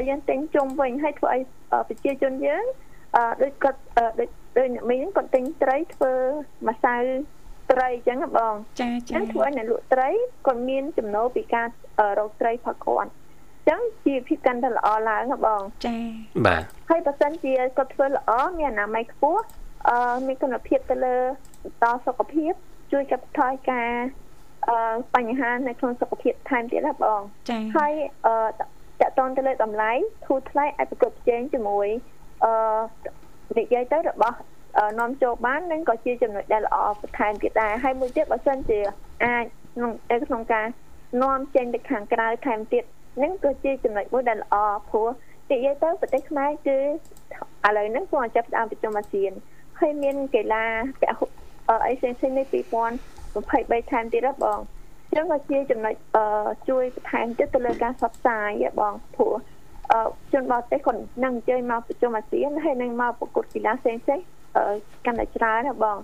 [0.10, 1.42] យើងទិញជុំវិញហើយធ្វើឲ្យ
[1.88, 2.64] ប្រជាជនយើង
[3.16, 3.80] អឺដូចគាត់
[4.20, 6.14] ដូចដូចអ្នកមីងគាត់ទិញត្រីធ្វើ
[6.68, 6.96] ម្សៅ
[7.72, 10.10] ត្រីអញ្ចឹងបងចាចាអញ្ចឹងធ្វើឲ្យអ្នកលក់ត្រី
[10.46, 11.68] គាត់មានចំណូលពីការ
[12.20, 13.12] រកត្រីផកគាត់
[13.70, 15.98] ចឹងជីវភាពកាន់តែល្អឡើងហ៎បងចា
[16.46, 19.44] បាទហើយបើសិនជាគាត់ធ្វើល្អមានអនាម័យខ្ពស់
[19.90, 21.16] អឺមានគុណភាពទៅលើ
[21.84, 22.54] តសុខភាព
[22.92, 23.92] ជួយកាត់បន្ថយការ
[24.68, 27.94] អឺបញ្ហានៅក្នុងសុខភាពថែមទៀតណាបងចាហើយ
[28.26, 28.62] អឺត
[29.02, 29.92] កតងទៅលើតម្លៃ
[30.26, 31.88] ធូរថ្លៃអាចប្រកបប្រជែងជាមួយ
[32.44, 32.52] អឺ
[33.58, 34.38] និយាយទៅរបស់
[35.00, 38.80] នាំចូលបាននឹងក៏ជាចំណុចដែលល្អបន្ថែមទៀតដែរហើយមួយទៀតបើសិនជា
[39.24, 39.92] អាចក្នុង
[40.28, 40.68] ក្នុងការ
[41.24, 42.84] នាំចេញទៅខាងក្រៅថែមទៀត
[43.24, 44.56] នឹងក៏ជាចំណុចមួយដែលល្អ
[44.90, 45.08] ព្រោះ
[45.52, 46.78] និយាយទៅប្រទេសខ្មែរគឺ
[47.66, 49.32] ឥឡូវហ្នឹងគាត់ចាប់ផ្ដើមប្រជុំអាស៊ាន
[49.82, 50.66] ហើយមានកីឡា
[51.88, 54.60] អីផ្សេងៗនេះ2023ថែមទៀតហ៎បង
[55.16, 55.94] ចឹងក៏ជាចំណុច
[56.70, 59.34] ជួយបន្ថែមទៀតទៅលើការផ្សព្វផ្សាយបងព្រោះ
[60.34, 64.02] ជនបរទេសគាត់នឹងអញ្ជើញមកប្រជុំអាស៊ានហើយនឹងមកប្រកួតកីឡាផ្សេងៗ
[65.06, 65.98] កាន់តែច្រើនណាបង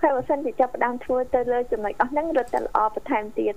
[0.00, 3.54] ហើយបើសិនជាចាប់ផ្ដើមធ្វើទៅលើចំណុចអស់ហ្នឹងរត់តែល្អបន្ថែមទៀត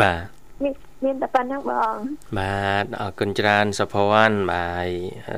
[0.00, 0.20] បាទ
[0.62, 1.96] មានមានតែប៉ុណ្្នឹងបង
[2.38, 4.88] បាទអរគុណច្រើនសុភ័ណ្ឌបាទ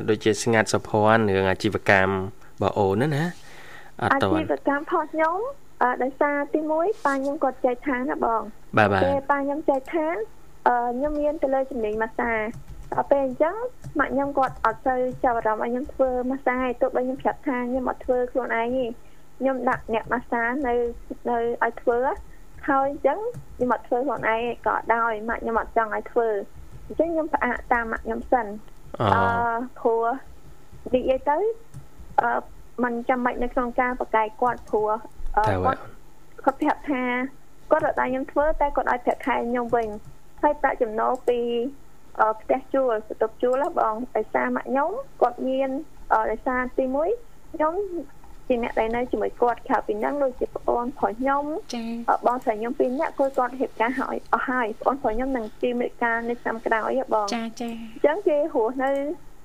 [0.08, 2.12] ដូចជាស្ងាត់សុភ័ណ្ឌរឿងអាជីវកម្ម
[2.62, 3.24] បងអូនណា
[4.02, 5.38] អត់តអាជីវកម្មផងខ្ញុំ
[5.82, 8.42] អឺដោយសារទី1ប៉ាខ្ញុំគាត់ចែកឋានណាបង
[8.76, 10.16] បាទបាទពេលប៉ាខ្ញុំចែកឋាន
[10.68, 12.32] អឺខ្ញុំមានទៅលើជំនាញម៉ាសា
[12.92, 13.56] ដល់ពេលអញ្ចឹង
[13.98, 18.86] ម៉ាក់ខ្ញុំគាត់អត់ទៅចាប់អារម្មណ៍ឲ្យខ្ញុំធ្វើម៉ាសាទោះបីខ្ញុំប្រាប់ថាខ្ញុំអត់ធ្វើខ្លួនឯងទេ
[19.38, 20.74] ខ្ញុំដាក់អ្នកម៉ាសានៅ
[21.30, 21.98] នៅឲ្យធ្វើ
[22.68, 23.18] ហើយអញ្ចឹង
[23.56, 26.28] ខ្ញុំអត់ធ្វើខ្លួនឯងក៏ដោយម៉ាក់ខ្ញុំអត់ចង់ឲ្យធ្វើ
[26.86, 28.46] អញ្ចឹងខ្ញុំផ្អាកតាមម៉ាក់ខ្ញុំសិន
[29.00, 29.20] អឺ
[29.80, 30.06] ព្រោះ
[30.94, 31.40] និយាយទៅអឺ
[32.82, 34.90] มันចាំបាច់នៅក្នុងការបកកាយគាត់ព្រោះ
[35.36, 35.80] គាត់
[36.44, 37.02] គាត់ប្រាប់ថា
[37.70, 39.88] គាត់រត់ឲ្យខ្ញុំធ្វើតែគាត់ឲ្យប្រាក់ខែខ្ញុំវិញ
[40.42, 41.40] ហើយប្រាក់ចំណូលពី
[42.40, 45.70] ផ្ទះជួលបន្ទប់ជួលបងដោយសារម៉ាក់ខ្ញុំគាត់មាន
[46.30, 46.84] ដោយសារទី
[47.20, 47.74] 1ខ្ញុំ
[48.48, 51.84] ជាអ្នកដែលនៅជាមួយគាត់ក្រៅពីហ្នឹងដូចជាបងប្រុសខ្ញុំចា
[52.26, 58.90] បងស្រីខ្ញុំពីរនាក់គាត់គាត់ហេតុការហើយអស់ហើយបងប្រុសខ្ញុំនឹងទីអមេរិកានៅឆ្នាំក្រោយបងចាចាអញ្ចឹងគេរស់នៅ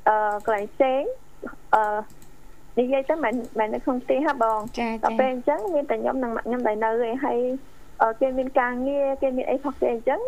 [0.09, 1.01] អឺកន្លែងផ្សេង
[1.75, 1.83] អឺ
[2.81, 4.59] និយាយទៅមិនមិននៅក្នុងផ្ទះហ៎បង
[5.03, 7.39] ដល់ពេលអញ្ចឹងមានតែខ្ញុំនិងម៉ាក់ខ្ញុំដែលនៅឯហើយ
[8.21, 10.19] គេមានការងារគេមានអីផងគេអញ្ចឹង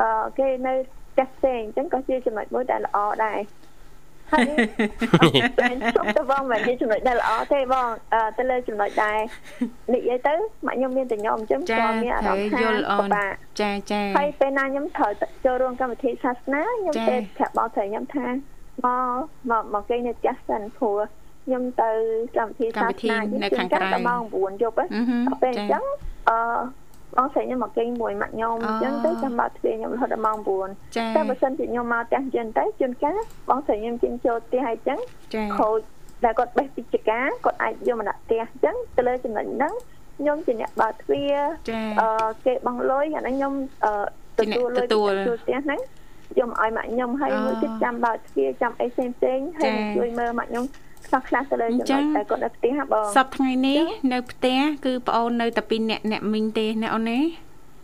[0.00, 0.74] អឺគេនៅ
[1.12, 3.38] ផ្ទះផ្សេងអញ្ចឹងក៏ជាចំណុចមួយដែលល្អដែរ
[4.32, 4.46] ហើយ
[5.96, 7.88] ជុំទៅបងមិនជាចំណុចដែលល្អទេបង
[8.38, 9.18] ទៅលើចំណុចដែរ
[9.94, 10.34] និយាយទៅ
[10.66, 12.60] ម៉ាក់ខ្ញុំមានតែខ្ញុំអញ្ចឹងក៏មានអារម្មណ៍ថា
[13.00, 15.10] ពិបាកចាចាហើយពេលណាខ្ញុំត្រូវ
[15.44, 18.26] ចូលរួមកម្មវិធីសាសនាខ្ញុំទៅប្រាប់បងស្រីខ្ញុំថា
[18.84, 19.18] មក
[19.50, 20.98] មកមកគេនៅផ្ទះសិនព្រោះ
[21.44, 21.90] ខ្ញុំទៅ
[22.36, 25.84] កម្មវិធីសាសនានៅខាងក្រៅម៉ោង9យប់ហ្នឹងពេលអញ្ចឹង
[26.28, 26.36] អឺ
[27.16, 34.98] បងស្រីខ្ញុំមកគេងមួយម៉ាក់ខ្ញុំអញ្ចឹងទៅចាំបាត់ទ្វារខ្ញុំរហូតដល់ម៉ោង9តែបើសិនជាខ្ញុំមកផ្ទះអញ្ចឹងទៅជួនកាលបងស្រីខ្ញុំជិះចូលផ្ទះហើយអញ្ចឹង
[35.58, 35.78] ខូច
[36.24, 39.72] ដែលគាត់បេះពីចការគាត់អាចយកមកដាក់ផ្ទះអញ្ចឹងទៅលើចំណុចហ្នឹង
[40.18, 41.34] ខ្ញុំជាអ្នកបើកទ្វារ
[42.00, 43.52] អឺគេបងលុយអាហ្នឹងខ្ញុំ
[44.38, 45.80] ទទួលលុយទទួលផ្ទះហ្នឹង
[46.38, 50.64] យកមកឲ្យម៉ាក់ខ្ញុំហើយមួយទៀតចាំបើកទ្វារចាំអីផ្សេងផ្សេងហើយជួយមើលម៉ាក់ខ្ញុំ
[51.14, 57.20] ខ្លះខ្លះទៅលើចំណុចតែគាត់នៅផ្ទះបងសប្តាហ៍ថ្ងៃនេះនៅផ្ទះគឺប្អូននៅតែពីរអ្នកអ្នកមីងទេណាអូនណា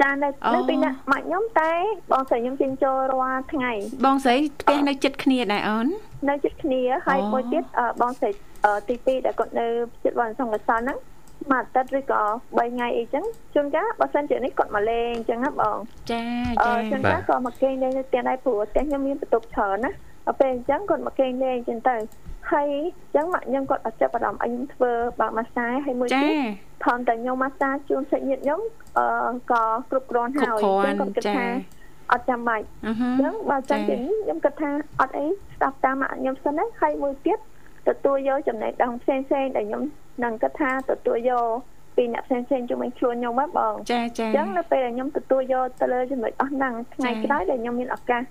[0.02, 1.72] ចានៅនៅពីអ្នកម៉ាក់ខ្ញុំតែ
[2.12, 3.72] បងស្រីខ្ញុំជិះចូលរាល់ថ្ងៃ
[4.04, 5.86] បងស្រីផ្ទះនៅចិត្តគ្នាដែរអូន
[6.28, 7.64] នៅចិត្តគ្នាហើយមួយទៀត
[8.00, 8.30] បងស្រី
[8.88, 9.66] ទី2ដែលគាត់នៅ
[10.04, 10.98] ចិត្តវ៉ាន់សង្កសលហ្នឹង
[11.50, 12.22] មួយអាទិត្យឬក៏
[12.56, 15.76] 3ថ្ងៃអីចឹងជួនកាលបើសិនជានេះគាត់មកលេងចឹងណាបង
[16.12, 16.24] ចា
[16.64, 19.90] ចាជួនកាលក៏មកគេងលេងនៅផ្ទះដែរព្រោះផ្ទះខ្ញុំមានបន្ទប់ច្រើនណា
[20.26, 21.96] ដល់ពេលអញ្ចឹងគាត់មកគេងលេងចឹងទៅ
[22.50, 22.76] ហើយអ
[23.10, 26.34] ញ្ចឹងម៉ាក់ខ្ញុំគាត់អត់ចាប់អារម្មណ៍ឲ្យខ្ញុំធ្វើបាក់ម៉ាសាហើយមួយទៀត
[26.84, 28.60] ថនតែខ្ញុំម៉ាសាជូនសាច់ញាតិខ្ញុំ
[28.98, 31.46] អឺក៏គ្រប់គ្រាន់ហើយអញ្ចឹងគាត់គិតថា
[32.12, 37.38] អត់ចាំបាច់អញ្ចឹងបើចាំជាខ្ញុំគិតថាអត់អីស្ដាប់តាមម៉ាក់ខ្ញុំសិនណាហើយមួយទៀត
[37.86, 39.82] ទៅទទួលយកចំណេះដឹងផ្សេងផ្សេងដែលខ្ញុំ
[40.24, 41.46] នឹងគិតថាទទួលយក
[41.96, 48.22] ពីអ្នកផ្សេងផ្សេងជុំវិញខ្លួនខ្ញុំហ្នឹងបងចាចាអញ្ចឹងនៅពេលដែលខ្ញុំទទួលយកទៅលើចំណុចអស់ហ្នឹងថ្ងៃក្រោយដែលខ្ញុំមានឱកាស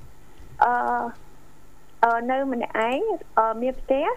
[0.63, 1.28] អឺអឺ
[2.31, 2.99] នៅម្នាក់ឯង
[3.37, 4.07] អឺមានផ្ទះ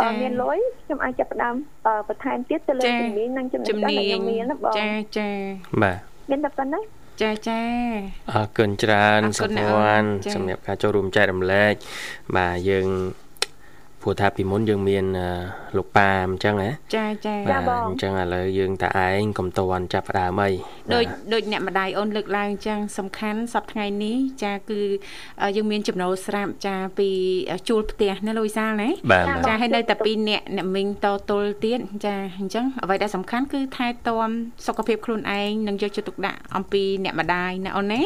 [0.00, 5.28] អឺមានលុយខ្ញុំអាចចាប់ផ្ដើមអឺបន្ថែមទៀតទៅលើជំនាញនិងចំណេះជំដឹងនាដែលញខ្ញុំមានណាបងចាចា
[5.82, 5.98] បាទ
[6.30, 6.82] មានតែប៉ុណ្ណេះ
[7.22, 7.60] ចាចា
[8.32, 11.74] អរគុណច្រើនអរគុសុណភណា័អូនណ្ឌចា៎សម្រាប់ការចូលរួមចែករំលែក
[12.36, 12.86] បាទយើង
[14.02, 15.28] ព្រោះថាពីមុនយើងមានអឺ
[15.76, 20.50] លោកប៉ាអញ្ចឹងណាចាចាចាបងអញ្ចឹងឥឡូវយើងតែឯងកុំតន់ចាប់ផ្ដើមអី
[20.94, 24.80] ដូចបាទដូចអ្នកម្ដាយអូនលើកឡើងអញ្ចឹងសំខាន់សប្តាហ៍ថ្ងៃនេះចាគឺ
[25.42, 27.08] អឺយើងមានចំណូលស្រាប់ចាពី
[27.68, 34.30] ជួលផ្ទះណាលោកវិសាលណាបាទចា៎បាទចាហើយនៅតែពីរអ្នកអ្នកមីងតទល់ទៀតចាអញ្ចឹងអ្វីដែលសំខាន់គឺថែទាំ
[34.66, 38.02] សុខភាពខ្លួនឯងនិងយកចិត្តទុកដាក់អំពីអ្នកម្ដាយណាអូនណា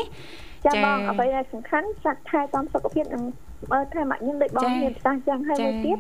[0.67, 3.25] ចាចា៎បងអ្វីដែលសំខាន់សាក់ថែទាំសុខភាពនិង
[3.73, 5.99] មើលថែម៉ាក់ខ្ញុំដូចបងចា៎មានប្រសាសន៍ចឹងហើយចា៎មួយទៀត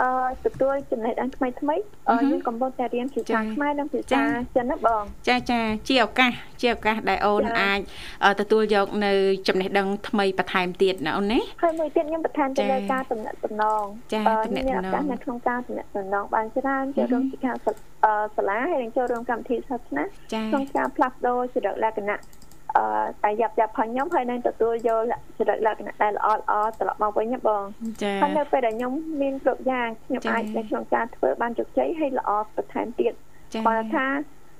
[0.00, 0.06] អឺ
[0.44, 1.76] ទទួលចំណេះដឹងថ្មីថ្មី
[2.08, 7.80] អឺអឺហឹមយើងកំពុងតែរៀនភាចា៎សាខ្មែរនិងភាចា៎សាចិនណាបង ចាចាជាឱកាសជាឱកាសដែលអូនចា៎អាច
[8.24, 9.12] អឺទទួលយកនៅ
[9.48, 17.72] ចំណេះដឹងថ្មីបន្ថែមទៀតណាអូនណាហើយមួយទៀតខ្ញុំបន្ថែមទៅចា៎លើការតំណាក់តំណងចា៎អឺទំនាក់មានទំឱនងកាសនៅក្នុងការតំណាក់តំណងបានច្រើនចូលរួមសិក្ខាសា
[18.04, 22.43] អឺសាលាហើយនឹងចូលរួមកម្មវិធីសាសនាចាក្នុងការផ្លាស់ប្ដូរចរិតលក្ខណៈអឺ
[23.24, 25.02] តែយ៉ាប់យ៉ាប់ផងខ្ញុំហើយនឹងទទួលយក
[25.38, 27.62] ចរិតលក្ខណៈដែលល្អល្អត្រឡប់មកវិញណាបង
[28.02, 33.12] ចាហើយនៅពេលដែលខ្ញុំមានគ្រប់យ៉ាងខ្ញុំចា៎អាចនៅក្នុងការធ្វើបានជោគជ័យហើយល្អបន្ថែមទៀត
[33.54, 34.06] ចាគាត់ថា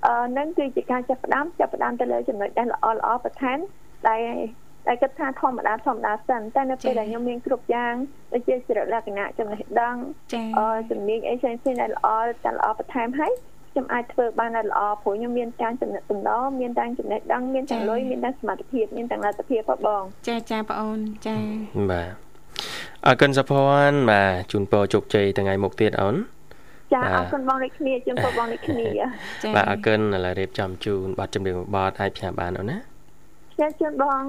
[0.06, 3.58] អឺនឹងគឺជាការចាប់ផ្ដើមចាប់ផ្ដើមទៅលើចំណុចដែលល្អល្អបន្ថែម
[4.08, 4.22] ដែល
[4.88, 7.94] ដែលគិតថាធម្មតាធម្មតាសិនតែនៅពេលដែលខ្ញុំមានគ្រប់យ៉ាង
[8.32, 9.96] ដូចជាចរិតលក្ខណៈចំណេះដឹង
[10.34, 12.08] ចាអឺជំនាញអីផ្សេងៗដែលល្អ
[12.44, 13.32] តែល្អបន្ថែមហើយ
[13.74, 21.36] ខ្ញុំអាចធ្វើបានដែលល្អព្រោះខ្ញុំមានការចំណេះតំណមានទាំងចំណេះដឹងមានទាំងលុយមានទាំងសមត្ថភាពមានទាំងលទ្ធភាពផងបង ចាចាបងអូនចា
[21.90, 22.12] បាទ
[23.06, 26.16] អរគុណសុភ័ណ្ឌបាទជូនពរជោគជ័យថ្ងៃមុខទៀតអូន
[26.94, 28.86] ចាបាទអរគុណបងដូចគ្នាជូនពរបងដូចគ្នា
[29.42, 32.78] ចាបាទអរគុណឥឡូវរៀបចំជូនប័ណ្ណចម្រៀងមួយបទអាចផ្សាយបានអូនណា
[33.54, 34.22] ខ្ញុំជូនបង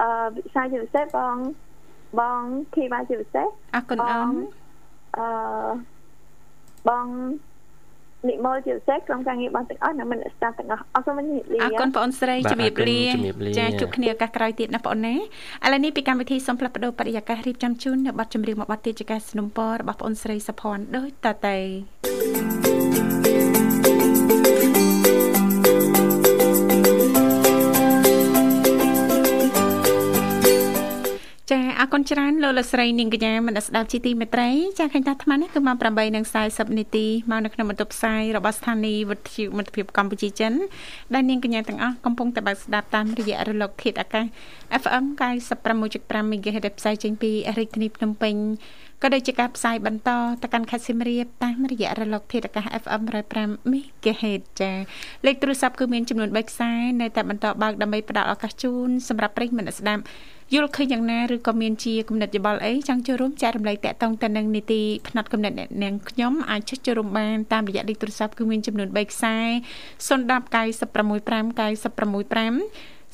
[0.00, 1.36] អឺវិសាជាពិសេសបង
[2.20, 2.40] បង
[2.74, 4.34] ធីវ៉ាជាពិសេសអរគុណអូន
[5.18, 5.26] អឺ
[6.88, 7.06] បង
[8.29, 15.19] និមលជាពិសេសក្រុមការងារបងទាំងអស់និងមិនស្តាប់ទាំងអស់អរគុណមិនលា អរគុណបងអូនស្រី បាទ ជំរាបលា អរគុណជំរាបលា ចាជួបគ្នាឱកាសក្រោយទៀតណាបងអូនណាឥ
[15.71, 19.47] ឡូវនេះពីកម្មវិធីសូមផ្លាស់ប្ដូរបរិយាកាសរៀបចំជូននៅប័ណ្ណចម្រៀងមួយប័ណ្ណទៀតជាការสนับสนุน
[19.81, 22.74] របស់បងអូនស្រីសុភ័ណ្ឌដូចតទៅ
[31.52, 35.76] ចាអរគុណច្រើនលោកលោកស្រីនាងកញ្ញាមនស្ដាប់ជីទីមេត្រីចាឃើញថាអាត្មានេះគឺម៉ោង
[36.22, 40.52] 8:40នាទីមកនៅក្នុងបន្ទប់ផ្សាយរបស់ស្ថានីយ៍វិទ្យុមិត្តភាពកម្ពុជាចិន
[41.14, 44.24] ដែលនាងកញ្ញាទាំងអស់កំពុងតែបើកស្ដាប់តាមរយៈរលកធាតុអាកាស
[44.82, 45.04] FM
[45.68, 48.34] 96.5 MHz ដែលផ្សាយចេញពីរាជធានីភ្នំពេញ
[49.02, 50.10] ក៏ដូចជាការផ្សាយបន្ត
[50.42, 53.02] ទៅកាន់ខេត្តសៀមរាបតាមរយៈរលកធាតុអាកាស FM
[53.36, 54.72] 105 MHz ចា
[55.26, 60.02] លេខទូរស័ព្ទគឺមានចំនួន3ខ្សែនៅតែបន្តបើកដើម្បីផ្ដល់ឱកាសជូនសម្រាប់ប្រិយមិត្តអ្នកស្ដាប់
[60.54, 69.36] យល់ឃើញយ៉ាងណាឬក៏មានជាគំនិតយោបល់អីចង់ចូលរួមចែករំលែកតាក់ទងទៅនឹងនីតិផ្នែកគំនិតអ្នកនាងខ្ញុំអាចចុចចូលរួមបានតាមរយៈលេខទូរស័ព្ទគឺមានចំនួន3ខ្សែ
[70.08, 70.20] 010
[70.54, 71.26] 965
[71.58, 72.60] 965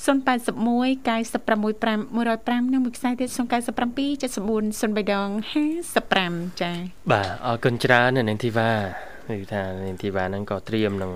[0.02, 5.28] 081 965 105និងមួយខ្សែទៀត097 74 03ដង
[6.00, 6.78] 55ចា៎
[7.12, 8.70] បាទអរគុណច្រើននៅនាងធីវ៉ា
[9.28, 11.12] គឺថានាងធីវ៉ាហ្នឹងក៏ត្រៀមនឹង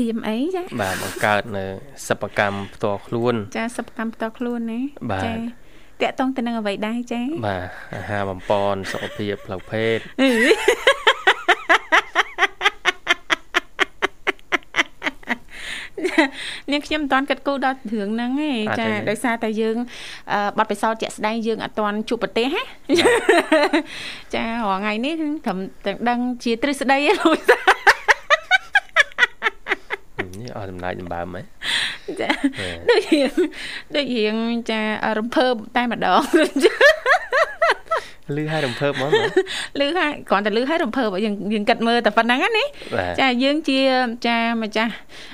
[0.00, 1.64] ទៀមអីចា៎បាទបង្កើតនៅ
[2.08, 4.80] សិប្បកម្មផ្ទាល់ខ្លួន ចាសិប្បកម្មផ្ទាល់ខ្លួនណា
[5.12, 5.32] បាទចា
[6.02, 10.30] តាក់ទងទៅនឹងអ្វីដែរចា៎បាទអាហារបំពន់សុខភាពផ្លូវភេទអឺ
[16.72, 19.76] នាងខ្ញុំមិនតាន់គិតគូរដល់រឿងហ្នឹងទេចាដោយសារតែយើង
[20.32, 22.62] អឺបាត់បិសោតជាក់ស្ដែងយើងអត់តាន់ជួបប្រទេសណា
[24.34, 27.95] ចារាល់ថ្ងៃនេះត្រឹមតែដឹងជាទ្រឹស្ដីឯងលោកនេះ
[30.56, 31.42] អស់ដំណើរដំបើមហ៎
[32.20, 32.28] ចា
[32.90, 33.30] ដូចរៀង
[33.96, 34.34] ដូចរៀង
[34.70, 34.80] ចា
[35.18, 36.20] រំភើបតែម្ដង
[38.36, 39.10] លឺឲ្យរំភើបហ្មង
[39.80, 42.64] លឺហើយគ្រាន់តែលឺហើយរំភើបយើងយើងគិតមើលតែប៉ុណ្្នឹងណា
[42.96, 43.78] បាទចាយើងជា
[44.26, 44.92] ចាម្ចាស់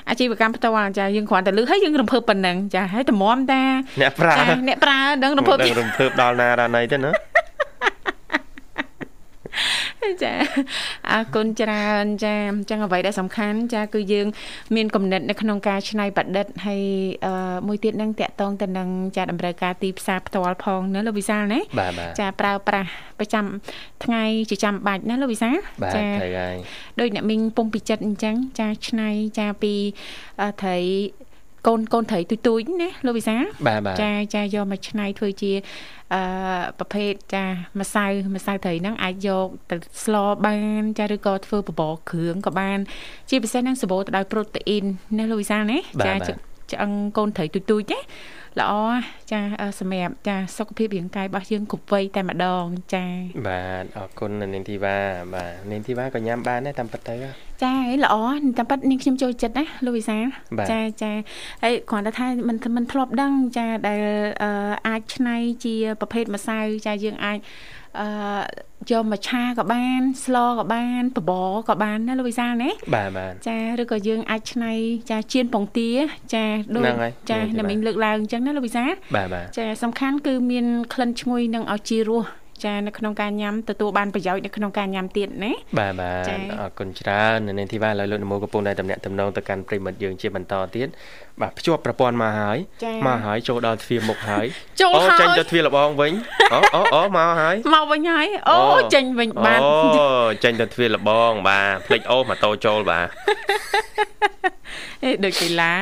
[0.08, 3.62] អាជីវកម្មផ្ទាល់ចាយើងគ្រាន់តែលឺហើយយើងរំភើបប៉ុណ្ណឹងចាហើយតម្រាំតា
[4.00, 7.10] អ្នកប្រើចាអ្នកប្រើដឹងរំភើបដឹងរំភើបដល់ណាដល់ណីទៅណា
[10.24, 10.32] ចា
[11.10, 14.26] អរគុណច្រើនចាអញ្ចឹងអ្វីដែលសំខាន់ចា គឺយើង
[14.76, 16.82] មានគំនិតនៅក្នុងការច្នៃប្រឌិតហើយ
[17.26, 23.44] អឺមួយទៀតនឹងតាក់ទងទៅនឹងចាតម្រូវការទីផ្សារផ្ទាល់ផងណាលោកវិសាលណាបាទបាទចាប្រើប្រាស់ប្រចាំ
[24.04, 26.56] ថ្ងៃជាចាំបាច់ណាលោកវិសាលបាទត្រូវហើយ
[27.00, 29.74] ដូចអ្នកមីងពុំពីចិត្តអញ្ចឹងចាឆ្នៃចាពី
[30.42, 30.78] អឺត្រី
[31.66, 35.52] កូនកូនត្រីទុយទុយណាលោកវិសាបាទបាទចាចាយកមកឆ្នៃធ្វើជា
[36.14, 36.22] អឺ
[36.78, 37.44] ប្រភេទចា
[37.80, 42.78] ម្សៅម្សៅត្រីហ្នឹងអាចយកទៅស្លបានចាឬក៏ធ្វើបបរគ្រឿងក៏បាន
[43.30, 44.84] ជាពិសេសហ្នឹងសម្បូរទៅដោយប្រូតេអ៊ីន
[45.18, 46.14] ណាលោកវិសាណាចា
[46.72, 47.98] ឆ្អឹងកូនត្រីទុយទុយណា
[48.60, 48.72] ល្អ
[49.31, 49.41] ចា
[49.79, 53.05] សម្រាប់ចាសុខភាពរាងកាយរបស់យើងគ្រប់វ័យតែម្ដងចា
[53.47, 54.97] បាទអរគុណនាងធីវ៉ា
[55.33, 57.15] បាទនាងធីវ៉ាក៏ញ៉ាំបានដែរតាមពិតទៅ
[57.63, 58.15] ចាល្អ
[58.57, 60.17] តាមពិតនាងខ្ញុំចូលចិត្តណាលោកវិសា
[60.71, 61.11] ចាចា
[61.63, 64.01] ហើយគ្រាន់តែថាมันมันធ្លាប់ដឹងចាដែល
[64.87, 67.39] អាចឆ្នៃជាប្រភេទម្សៅចាយើងអាច
[67.99, 68.07] អឺ
[68.91, 74.71] យកមកឆាក៏បាន ស្លក៏បានបបរក៏បានណាលោកវិសាលណា បាទបាទ ចាឬក៏យើងអាចឆ្នៃ
[75.09, 75.91] ចាជៀនពងទា
[76.33, 76.89] ចាដូច
[77.31, 78.91] ចាតែមិញលើកឡើងអញ្ចឹងណាលោកវិសាល
[79.22, 82.24] បាទបាទចាសំខាន់គឺមានក្លិនឈ្ងុយនិងឲ្យជារស
[82.64, 86.30] ចានៅក្នុងការញ៉ាំទទួលបានប្រយោជន៍នៅក្នុងការញ៉ាំទៀតណាបាទបាទ
[86.60, 90.88] អរគុណច្រើននៅនាងធីវ៉ាឡើយលោកនមោកំពុងតែតំណាក់តំណងទៅកាន់ប្រិមិត្តយើងជាបន្តទៀត
[91.40, 92.58] បាទភ្ជាប់ប្រព័ន្ធមកហើយ
[93.06, 94.46] មកហើយចូលដល់ទ្វារមុខហើយ
[94.82, 96.12] អូចេញទៅទ្វារលបងវិញ
[96.52, 98.58] អូអូអូមកហើយមកវិញហើយអូ
[98.94, 100.06] ចេញវិញបានអូ
[100.44, 103.06] ចេញទៅទ្វារលបង បាទភ្លេចអូម៉ូតូចូលបាទ
[105.04, 105.74] អេដូចកីឡា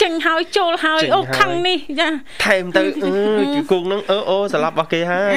[0.00, 2.08] ចេញហើយចូលហើយអូខឹងនេះចា
[2.44, 3.12] ថែមទៅអឺ
[3.54, 5.34] ជគង់នឹងអឺអូស្លាប់របស់គេហើយ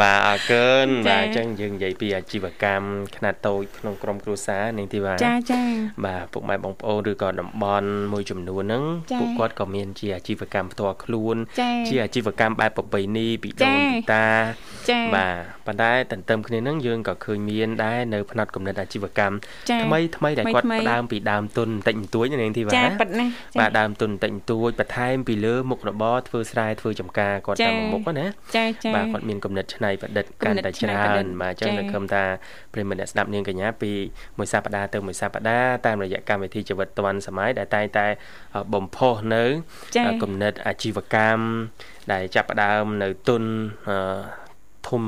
[0.00, 5.62] បាទអរគុណបាទអញ្ចឹងយើងនិយាយពីអាជីវកម្មខ្នាតតូចក្នុងក្រុមគ្រួសារនាងធីវ៉ាចាចា
[6.06, 8.84] បាទពុកម៉ែបងប្អូនឬក៏តំបន់មួយចំនួនហ្នឹង
[9.20, 11.36] ពួកគាត់ក៏មានជាអាជីវកម្មផ្ទាល់ខ្លួន
[11.88, 14.26] ជាអាជីវកម្មបែបប្រពៃណីពីដូនពីតា
[14.90, 19.34] ចាបាទប៉ុន្តែតន្ទឹមគ្នាហ្នឹងយើងក៏ឃើញមានដែរនៅផ្នែកកំណត់អាជីវកម្ម
[19.84, 23.26] ថ្មីថ្មីដែលគាត់ផ្ដើមពីដើមទុនបន្តិចបន្តួចនាងធីវ៉ាចាប៉ិតណា
[23.60, 28.26] បាទដើមទុនបន្តិចបន្តួចបន្ថែមពីលើមុខរបរធ្វើស្រែធ្វើចំការគាត់តាមមុខណា
[28.56, 32.24] ចាចាបាទគាត់មានគំនិតច្នៃប្រឌិតកាន់តែច្រើនបាទអញ្ចឹងនៅខំថា
[32.72, 33.92] ប្រិមត្តអ្នកស្ដាប់នាងកញ្ញាពី
[34.38, 38.06] មួយសប្ដាហ៍ទៅមួយសប្ដាហ៍តាមរយៈកម្មវិធីជីវិតឌွန်សម័យដែលតែងតែ
[38.74, 39.44] បំផុសនៅ
[40.22, 41.42] គំនិតអាជីវកម្ម
[42.12, 43.42] ដែលចាប់ផ្ដើមនៅទុន
[44.88, 45.02] ធំ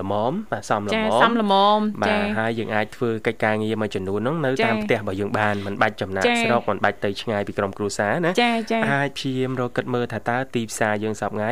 [0.00, 11.50] ល្មមបាទសំល្មមចាសំល្មមបាទហើយយើងអាចធ្វើកិច្ចការងារមួយចំនួនហ្នឹងនៅតាមផ្ទះរបស់យើងបានមិនបាច់ចំណាក់ស្រុកមិនបាច់ទៅឆ្ងាយពីក្រុមគ្រួសារណាចាចាអាចព្យាយាមរកគិតមើលថាតើទីផ្សារយើងសប្ងៃ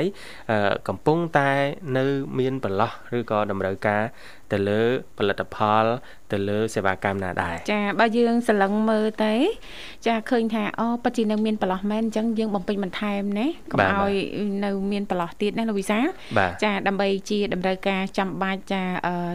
[0.88, 1.50] កំពុងតែ
[1.98, 2.04] នៅ
[2.38, 4.02] មានប្រឡោះឬក៏តម្រូវការ
[4.52, 4.80] ទៅលើ
[5.18, 5.84] ផលិតផល
[6.32, 9.34] ទៅលើសេវាកម្មណាដែរចាបើយើងសឡឹងមើលទៅ
[10.06, 14.12] ចាឃើញថាអូពិតជានៅមានប្រឡោះមែនអញ្ចឹងយើងបំពេញបន្ថែមណាកុំឲ្យ
[14.64, 15.98] នៅមានប្រឡោះទៀតណាលោកវិសា
[16.64, 18.82] ចាដើម្បីជាតម្រូវការចាំបាច់ចា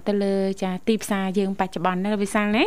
[0.07, 2.63] ទៅលើចាទីផ្សារយើងបច្ចុប្បន្នណាលោកវិសាលណា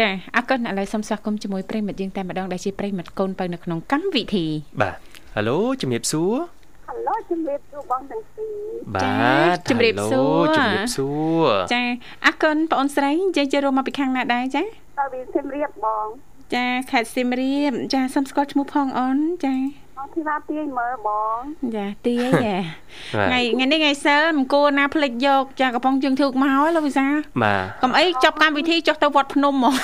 [0.00, 4.46] ចាអរគុណឥឡូវសូមស្វាគមន៍ជាមួយប្រិមិត្តយើងតែម្ដងដែលជាប្រិមិត្តកូនបើនៅក្នុងកម្មវិធី
[4.82, 4.94] បាទ
[5.36, 6.61] ហៅឡូជំរាបសួរហៅ
[7.08, 8.54] ឡូជំរាបសួរបងទាំងពីរ
[8.94, 11.08] បាទជំរាបសួរជំរាបសួ
[11.44, 11.82] រចា
[12.24, 16.06] អរគុណបងអូនស្រីនិយាយជារួមមកពីខាងណាដែរចាតើវាសៀមរាបបង
[16.54, 19.56] ចាខេត្តសៀមរាបចាសូមស្គាល់ឈ្មោះផងអូនចា
[19.96, 21.38] បងធីវ៉ាទាយមើលបង
[21.76, 22.54] ចាទាយចា
[23.28, 27.06] ថ្ងៃថ្ងៃនេះថ្ងៃសិលមិនគួរណាភ្លេចយក ចាកំប៉ុងជើងធូកមកហើយលោកវិសា
[27.42, 29.74] បាទកុំអីចប់កម្មវិធីចុះទៅវត្តភ្នំហ្មង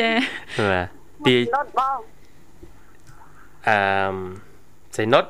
[0.00, 0.10] ចា
[0.70, 0.86] បាទ
[1.26, 1.98] ទាយណុតបង
[3.68, 3.78] អឺ
[4.96, 5.24] សៃនុត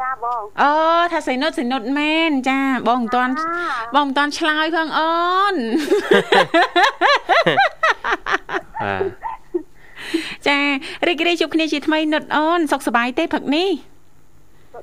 [0.00, 0.70] ចាបងអូ
[1.12, 3.32] ថាសៃនុតសៃនុតមែនចាបងមិនតាន់
[3.94, 5.12] បងមិនតាន់ឆ្លើយផងអូ
[5.52, 5.54] ន
[8.82, 9.04] បាទ
[10.46, 10.58] ចា
[11.08, 13.68] រីករាយជួបគ្នាជាថ្មីនុតអូនសុខសប្បាយទេព្រឹកនេះ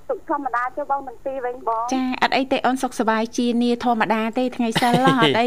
[0.09, 5.45] ទុកធម្មតាចុះបងទាំងពីរវិញបងចាអត់អីទេអូនសុខសប្បាយជានីធម្មតាទេថ្ងៃសិលអត់អីទេ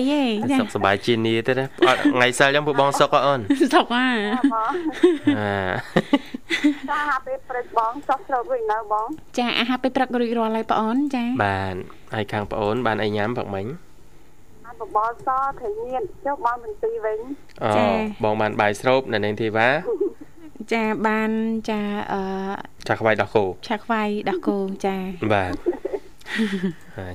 [0.53, 3.41] ចាសុខសប្បាយជានីទេណាអត់ថ្ងៃសិលចឹងពួកបងសុខអត់អូន
[3.75, 4.09] សុខហ่า
[4.55, 4.73] បង
[5.39, 5.55] អា
[6.91, 11.75] ចាហាពេលព្រឹកបងចុះស្រោតវិញនៅបង ចាអាហារពេលព្រឹករួចរាល់ហើយបងអូនចាបាទ
[12.15, 13.67] ហើយខាងប្អូនបានអីញ៉ាំព្រឹកមិញ
[14.67, 17.19] អាបបរសត្រីញៀនចុះបងទាំងពីរវិញ
[17.65, 17.71] អូ
[18.25, 19.69] បងបានបាយស្រូបនៅនាងធីវ៉ា
[20.73, 21.31] ចាបាន
[21.71, 21.81] ចា
[22.13, 22.21] អឺ
[22.89, 24.97] ចាខ្វាយដោះគោឆាខ្វាយដោះគោចា
[25.33, 25.53] បាទ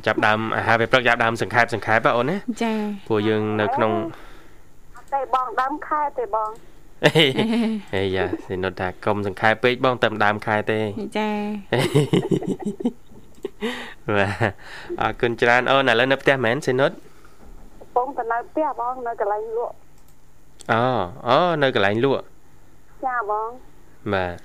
[0.05, 2.73] ចាប់ដើមអាហារពេលព្រឹកចាប់ដើមសង្ខេបសង្ខេបបងអូនណាចា
[3.07, 3.91] ព្រោះយើងនៅក្នុង
[4.95, 6.49] អត់ទេបងដើមខែទេបង
[7.93, 10.79] ហេយ៉ាសិនុតថាកុំសង្ខេបពេកបងតែដើមខែទេ
[11.17, 11.29] ចា
[14.17, 14.35] បាទ
[15.01, 19.73] អរគុណច្រើនអូនឥឡូវនៅផ្ទះមែនសិនុតកំពុងតែនៅផ្ទះបងនៅកន្លែងលក់
[20.71, 20.83] អូ
[21.28, 22.23] អូនៅកន្លែងលក់
[23.06, 23.49] ចាបង
[24.14, 24.36] បាទ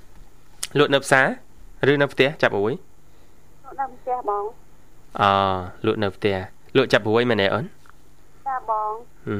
[0.79, 4.43] លក់នៅផ្សារឬនៅផ្ទះចាប់រួយលក់នៅផ្ទះបង
[5.21, 5.31] អូ
[5.85, 6.37] លក់នៅផ្ទះ
[6.77, 7.65] លក់ចាប់រួយមែនទេអូន
[8.47, 8.91] ចាបង
[9.29, 9.37] អឺ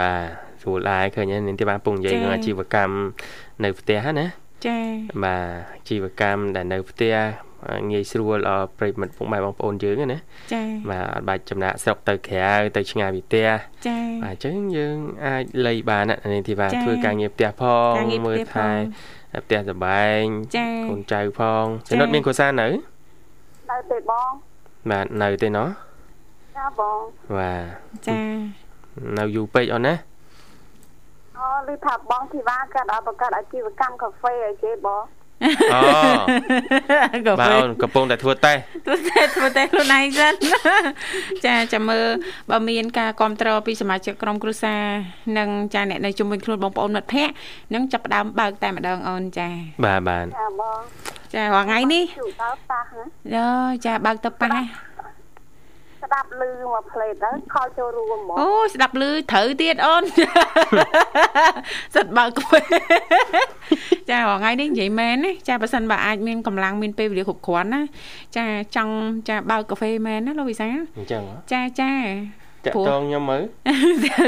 [0.00, 0.22] បាទ
[0.62, 2.94] ស្រួលដែរឃើញហើយនាងទីបានពងនិយាយនឹងអាជីវកម្ម
[3.64, 4.26] នៅផ្ទះណា
[4.66, 4.78] ចា
[5.24, 5.44] បាទ
[5.74, 7.16] អាជីវកម្មដែលនៅផ្ទះ
[7.90, 10.18] ងាយស្រួលដល់ប្រិមិត្តពុកម៉ែបងប្អូនយើងណា
[10.52, 13.48] ចា៎បាទអត់បាច់ចំណាក់ស្រុកទៅក្រៅទៅឆ្ងាយពីផ្ទះ
[13.86, 14.96] ចា៎បាទអញ្ចឹងយើង
[15.26, 18.78] អាចលៃបានណានាងធីវ៉ាចា៎ធ្វើការងារផ្ទះផងការងារផ្ទះមើលផង
[19.32, 20.22] ថែផ្ទះសម្បែង
[20.56, 22.68] ចា៎កូនចៅផងចា៎ចំណុចមានគ្រួសារនៅ
[23.70, 24.30] នៅទេបង
[24.90, 25.68] បាទនៅទេណោះ
[26.56, 26.98] ចាបង
[27.38, 28.22] បាទចា៎
[29.18, 29.94] នៅយូរពេកអូនណា
[31.38, 35.02] អូឮថាបងធីវ៉ាកើតដល់បង្កើតអាជីវកម្មកាហ្វេឲ្យគេបង
[35.44, 40.34] អូក៏បាទពេលអូនកំពុងតែធ្វើតេស្តធ្វើតែធ្វើតែខ្លួនឯងសិន
[41.46, 42.06] ចាចាំមើល
[42.50, 44.82] បើមានការគ្រប់គ្រងពីសមាជិកក្រុមគ្រួសារ
[45.38, 47.34] និងចាអ្នកនៅជុំវិញខ្លួនបងប្អូនមិត្តភ័ក្តិ
[47.74, 49.48] នឹងចាប់ផ្ដើមបើកតែម្ដងអូនចា
[49.84, 50.80] បាទបាទចាបង
[51.34, 53.46] ចារាល់ថ្ងៃនេះជួបដល់ប៉ះណាយោ
[53.86, 54.52] ចាបើកទៅប៉ះ
[56.04, 56.42] ស្ដាប់ឮ
[56.74, 60.02] មកផ្លេតទៅខលចូលរួមហ្មងអូស្ដាប់ឮត្រូវទៀតអូន
[61.94, 62.60] សិតបើកកាហ្វេ
[64.10, 67.82] ចារាល់ថ្ងៃនេះនិយាយមែនណាចាបើសិនបើអាចមានកម្លាំងមានពេលវេលាគ្រប់គ្រាន់ណា
[68.36, 68.44] ចា
[68.76, 68.94] ចង់
[69.28, 71.92] ចាបើកកាហ្វេមែនណាលោកវិសាលអញ្ចឹងហ៎ចាចា
[72.64, 73.42] តាក់ព្រោះតងខ្ញុំមើល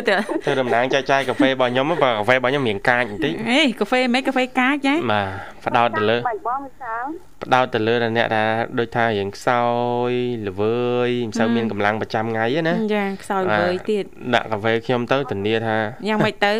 [0.09, 7.05] ទៅធ្វើតំណាងចែកចាយកាហ្វេរបស់ខ្ញុំបើកាហ្វេរបស់ខ្ញុំរៀងកាចបន្តិចអេកាហ្វេមិនកាហ្វេកាចចាបាទផ្ដោតទៅលើបាច់បងមិនសាល
[7.43, 8.45] ផ្ដោតទៅលើអ្នកថា
[8.79, 9.65] ដូចថារៀងខ្សោ
[10.11, 10.13] យ
[10.49, 15.77] ល្វើយមិនសូវមានកម្លាំងប្រចាំថ្ងៃទេណាចាខ្សោយវើយទៀតដាក់កាហ្វេខ្ញុំទៅធានាថា
[16.09, 16.53] យ៉ាងម៉េចទៅ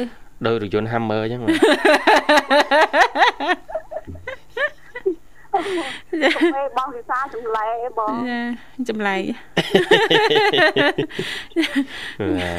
[0.47, 1.49] ដោយរថយន្ត Hammer អញ្ចឹងពេ
[6.65, 8.41] លបងវិសាលចម្លែកបងចា
[8.89, 9.23] ចម្លែក
[12.39, 12.57] បាទ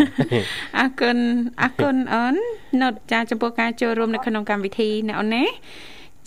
[0.80, 1.18] អរគុណ
[1.62, 2.36] អរគុណអូន
[2.82, 5.44] ណុតចាចំពោះការចូលរួមនៅក្នុងកម្មវិធីណាអូនណា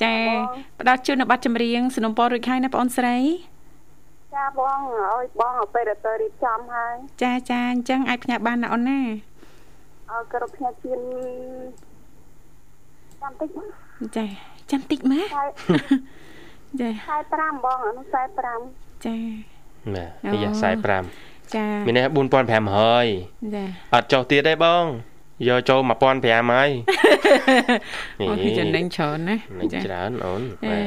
[0.03, 0.14] ចា
[0.80, 3.16] ផ្ដល់ជូននៅប័ណ្ណចម្រៀងสนុំពររួចហើយណាបងអូនស្រី
[4.34, 4.78] ចាបង
[5.14, 9.01] អើយបងឲ្យពេលទៅរៀបចំហើយចាចាអញ្ចឹងអាចផ្ញើបានណាអូនណា
[10.11, 11.01] អើគ្រប់ផ្នែកជៀន
[13.22, 13.66] ចាំតិចបង
[14.16, 14.24] ចា
[14.70, 15.45] ចាំតិចម៉ាខែ
[16.80, 18.22] ចាខែ5បងអានោះខែ
[18.62, 19.16] 5ចា
[19.95, 20.53] បាទអូនេះ
[21.03, 23.64] 45ចាមានន័យថា4500ចា
[23.95, 24.84] អត់ចុះទៀតទេបង
[25.49, 25.91] យកចូល1500
[26.51, 26.68] ហើយ
[28.20, 30.78] អូយចំណេញច្រើនណានេះច្រើនអូនអេ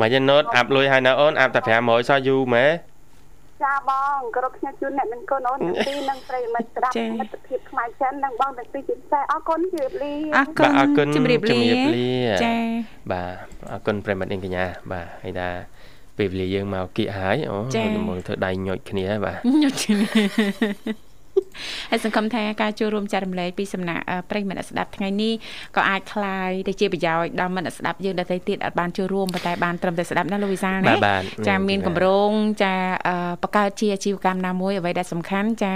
[0.00, 2.66] បាទមកយណូតអាប់លុយហើយណាអូនអាប់តែ500សោះយូរម៉េ
[3.64, 12.12] ចាបងគ្រប់ផ្នែកជូនអ្នកមានកូនអូនទាំងពីរនិងប្រិយមិត្តស្ដាប់មិត្តភាពខ្មែរចិននិងបងទាំងពីរជាពិសេសអរគុណជម្រាបលាអរគុបាទណអរគុណជំរាបលាជំរាបលា
[12.44, 12.54] ចា
[13.12, 13.34] បាទ
[13.72, 15.48] អរគុណប្រិមត្តនាងកញ្ញាបាទហើយថា
[16.18, 21.09] ពេលវេលាយើងមកគៀកហើយអូចា៎ហើយមើលធ្វើដៃញុចគ្នាហើយបាទញត់ជំនា
[21.91, 25.33] ហើយសង្ឃឹមថាការចូលរួមចែករំលែកពីសំណាក់អឺប្រិយមិត្តអ្នកស្ដាប់ថ្ងៃនេះ
[25.75, 32.31] ក៏អាចคลายទៅជាប្រយោជន៍ដល់មិត្តអ្នកស្ដាប់យើងដទៃទៀតអត់បានចូលរួមប៉ុន្តែបានត្រឹមតែស្ដាប់ណាលោកវិសាលណា បាទបាទ ចា នេះ មាន បាទ កម្រង
[32.63, 32.73] ចា
[33.07, 35.71] អឺបង្កើតជាអាជីវកម្មណាមួយអ្វីដែលសំខាន់ចា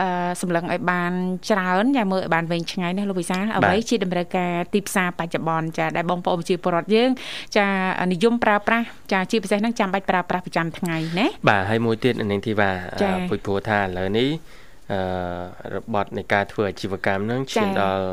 [0.00, 1.12] អឺសម្លឹងឲ្យបាន
[1.50, 7.10] ច្រើនចាមើលឲ្យបានវែងឆ្ងាយណាលោកវិសាលអ្វីជាតម្រូវការទីផ្សារបច្ចុប្បន្នចាដែលបងប្អូនប្រជាពលរដ្ឋយើង
[7.56, 7.66] ចា
[8.12, 12.70] និយមប្រើប្រាស់ចាជាពិសេសហ្នឹងចាំបាច់ប្រើប្រាស់ប្រចាំថ្ងៃណា បាទហើយមួយទៀតនាងធីវ៉ា
[13.02, 14.64] ចា៎ អឺពុយព្រោះថាឥឡូវនេះអឺ
[15.75, 18.05] របត់នៃការធ្វើអាជីវកម្មហ្នឹងឈានចា៎ដល់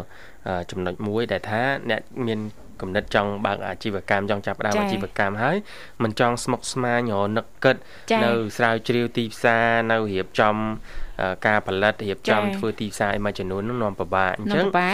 [0.47, 1.61] អឺចំណុចមួយដែលថា
[1.91, 2.41] អ្នកមាន
[2.81, 5.57] គំនិតចង់បើកអាជីវកម្មចង់ចាប់ផ្ដើមចា៎អាជីវកម្មហើយ
[6.03, 7.77] មិនចង់ស្មុគស្មាញរនឹកគិត
[8.11, 11.06] ចា៎នៅស្រាវជ្រាវទីផ្សារនៅរៀបចំអឺ
[11.47, 14.91] ការផលិតរៀបចំចា៎ធ្វើទីផ្សារឲ្យមួយចំនួនហ្នឹងនាំពិបាកអញ្នំចឹងបា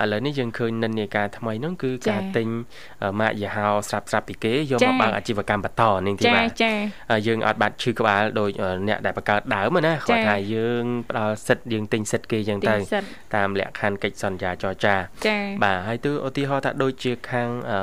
[0.00, 2.48] អឺឥឡូវនេះយើងឃើញនិន្នាការថ្មីហ្នឹងគឺចា៎ការទិញ
[3.02, 6.72] អឺម៉ាកយីហោស្រាប់ស្រាប់ពីគេយកចា៎មកបើកអាជីវកម្មបន្តនាងធីចាវ៉ាចា
[7.10, 13.04] ហើយយើងអត់បាត់ឈឺក្បាលដោយអឺអ្នកដែលបង្កើតដើមណាចា៎គាត់ថាយើងផ្ដល់សិទ្ធិយើងទិញសិទ្ធិគេចឹងទីទៅសិត
[13.36, 14.94] តាមលក្ខខណ្ឌកិច្ចសន្យាចរចា
[15.26, 17.80] ចាបាទហើយទៅឧទាហរណ៍ថាដូចជាខាងអឺ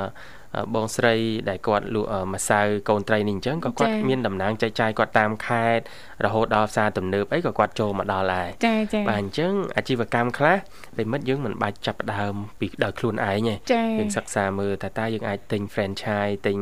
[0.56, 1.14] អឺបងស្រី
[1.48, 5.82] ដែលគាត់លក់អឺម្សៅកូនត្រីនេះអញ្ចឹងក៏គាត់ចា៎មានតំណែងចែកចាយគាត់តាមខេត្ត
[6.26, 10.56] រហូតដល់ផ្សារទំនើបអីក៏គាត់ចូលមកដល់ដែរចាចាបាទអញ្ចឹងអាជីវកម្មខ្លះ
[10.96, 16.58] ប្រិមិត្តយើងមិនបាច់ចាប់ផ្ដើមពីដោយខ្លួនឯងទេចាយើងសិក្សាមើលថាតើយើងអាចទិញ franchise ទិញ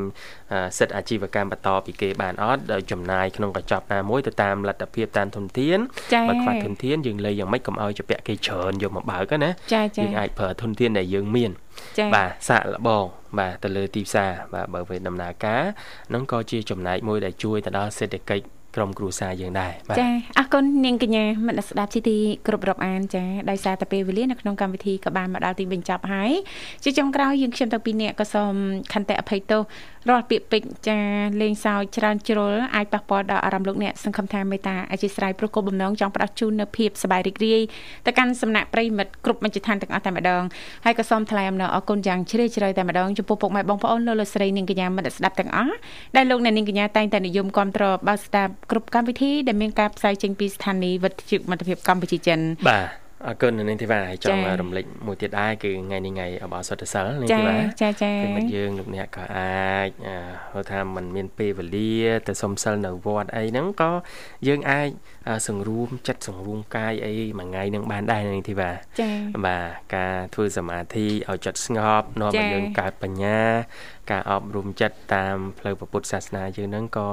[0.52, 5.78] អឺសិទ្ធិអាជីវកម្មបន្តពីគេបានអត់ដោយចំណាយក្នុងកញ្ចប់ណាមួយទៅតាមលទ្ធភាពតាមធនធាន
[6.14, 11.50] ចាបើខ្វះធនធានយើងលេយ៉ាងម៉េចកុំឲ្យជាពាក់គេច្រើនយកមកបើកណាចាចាយើងអាចប្រើធនធានដែលយើងមាន
[11.98, 13.04] ចាបាទសាកល្បង
[13.38, 15.62] បាទទៅលើទីផ្សារបាទបើវាដំណើរការ
[16.08, 18.44] ហ្នឹងក៏ជាចំណែកមួយដែលជួយទៅដល់សេដ្ឋកិច្ច
[18.76, 20.08] ក្រុមគ្រួសារយើងដែរបាទចា
[20.38, 26.32] អរគុណនាងកញ្ញាមិត្តអ្នកស្ដាប់ជាទីគ្រប់រាប់អានចាដោយសារតែពេលវេលានៅក្នុងកម្មវិធីក៏បានមកដល់ទីបញ្ចប់ហើយ
[26.84, 28.52] ជាចុងក្រោយយើងខ្ញុំទាំងពីរនាក់ក៏សូម
[28.92, 29.62] ខន្តីអភ័យទោស
[30.08, 30.98] រាល់ពាក្យពេចន៍ចា
[31.40, 37.60] លេងសើចច្រើនជ្រុលអាចប៉ះពាល់ដល់អារម្មណ៍លោកអ្នកសង្ឃឹមថាមេត្តាអធិស្ឋានព្រោះគោលបំណងចង់ផ្ដល់ជូននូវភាពសប្បាយរីករាយ
[38.06, 40.42] ទៅកាន់សំណាក់ប្រិយមិត្តគ្រប់មជ្ឈដ្ឋានទាំងអស់តែម្ដង
[40.84, 45.74] ហើយក៏សូមថ្លែងអំណរអគុណយ៉ាងជ្រាលជ្រៅតែម្ដងចំពោះពុកម៉ែបងប្អូនលោកលោកស្រីនាងកញ្ញាមិត្តអ្នកស្ដាប់ទាំងអស់
[46.16, 52.38] ដែលលោកអ្នកនាងកញ្ញាតែងតែនិយមគ្រប់គ្រងបើកស្ដាប់គ្រប់កម្មវិធីដែលមានការផ្សាយចេញពីស្ថានីយ៍វិទ្យុមិត្តភាពកម្ពុជាចិន
[52.70, 52.86] បាទ
[53.26, 60.16] អរគុណនាងធីវ៉ាហើយចង់ចា៎រំលេចមួយទៀតដែរគឺថ្ងៃនេះថ្ងៃអបអរសុទ្ធសិលនាងចាធីវ៉ាចាចាពេលមិត្តយើងលោកអ្នកក៏អាចអឺ
[60.52, 63.90] ហៅថាมันមានពេលវេលាទៅសុំសិលនៅវត្តអីហ្នឹងក៏
[64.48, 64.88] យើងអាច
[65.19, 69.10] អឺសង្រួមចិត្តសង្រួមកាយអីមួយថ្ងៃហ្នឹងបានដែរនាងធីវ៉ាចា
[69.46, 73.40] បាទការធ្វើសមាធិឲ្យចិត្តស្ងប់នាំឲ្យចា៎យើងកើតបញ្ញា
[74.10, 77.08] ការអប់រំចិត្តតាមផ្លូវពុទ្ធសាសនាយើងហ្នឹងក៏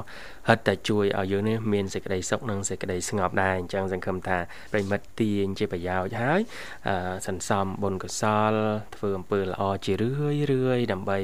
[0.49, 4.37] ហិតតែជួយឲ្យយើងនេះមានសេចក្តីសុខនិងសេចក្តីស្ងប់ដែរអញ្ចឹងសង្ឃឹមថា
[4.71, 6.41] ប្រិមិត្តទាញជាប្រយោជន៍ហើយ
[6.87, 8.53] អឺសន្សំបុណ្យកុសល
[8.95, 11.19] ធ្វើអំពើល្អជារឿយរឿយដើម្បី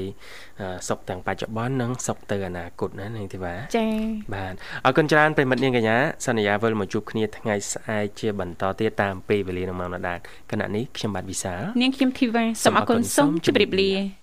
[0.61, 3.87] អឺសុខទាំងបច្ចុប្បន្ននិងសុខទៅអនាគតណានាងធីវ៉ាចា
[4.33, 4.53] បាទ
[4.85, 10.19] អរគុណច្រើនប្រិមិត្តនាងកញ្ញាសន្យាវិលមកជួបគ្នាថ្ងៃស្អែកជាបន្តទៀតតាមពេលវេលានឹងម៉ោងដដែល
[10.51, 14.22] គណៈនេះខ្ញុំបាទវិសាលនាងខ្ញុំធីវ៉ាសូមអរគុណសូមជម្រាបលា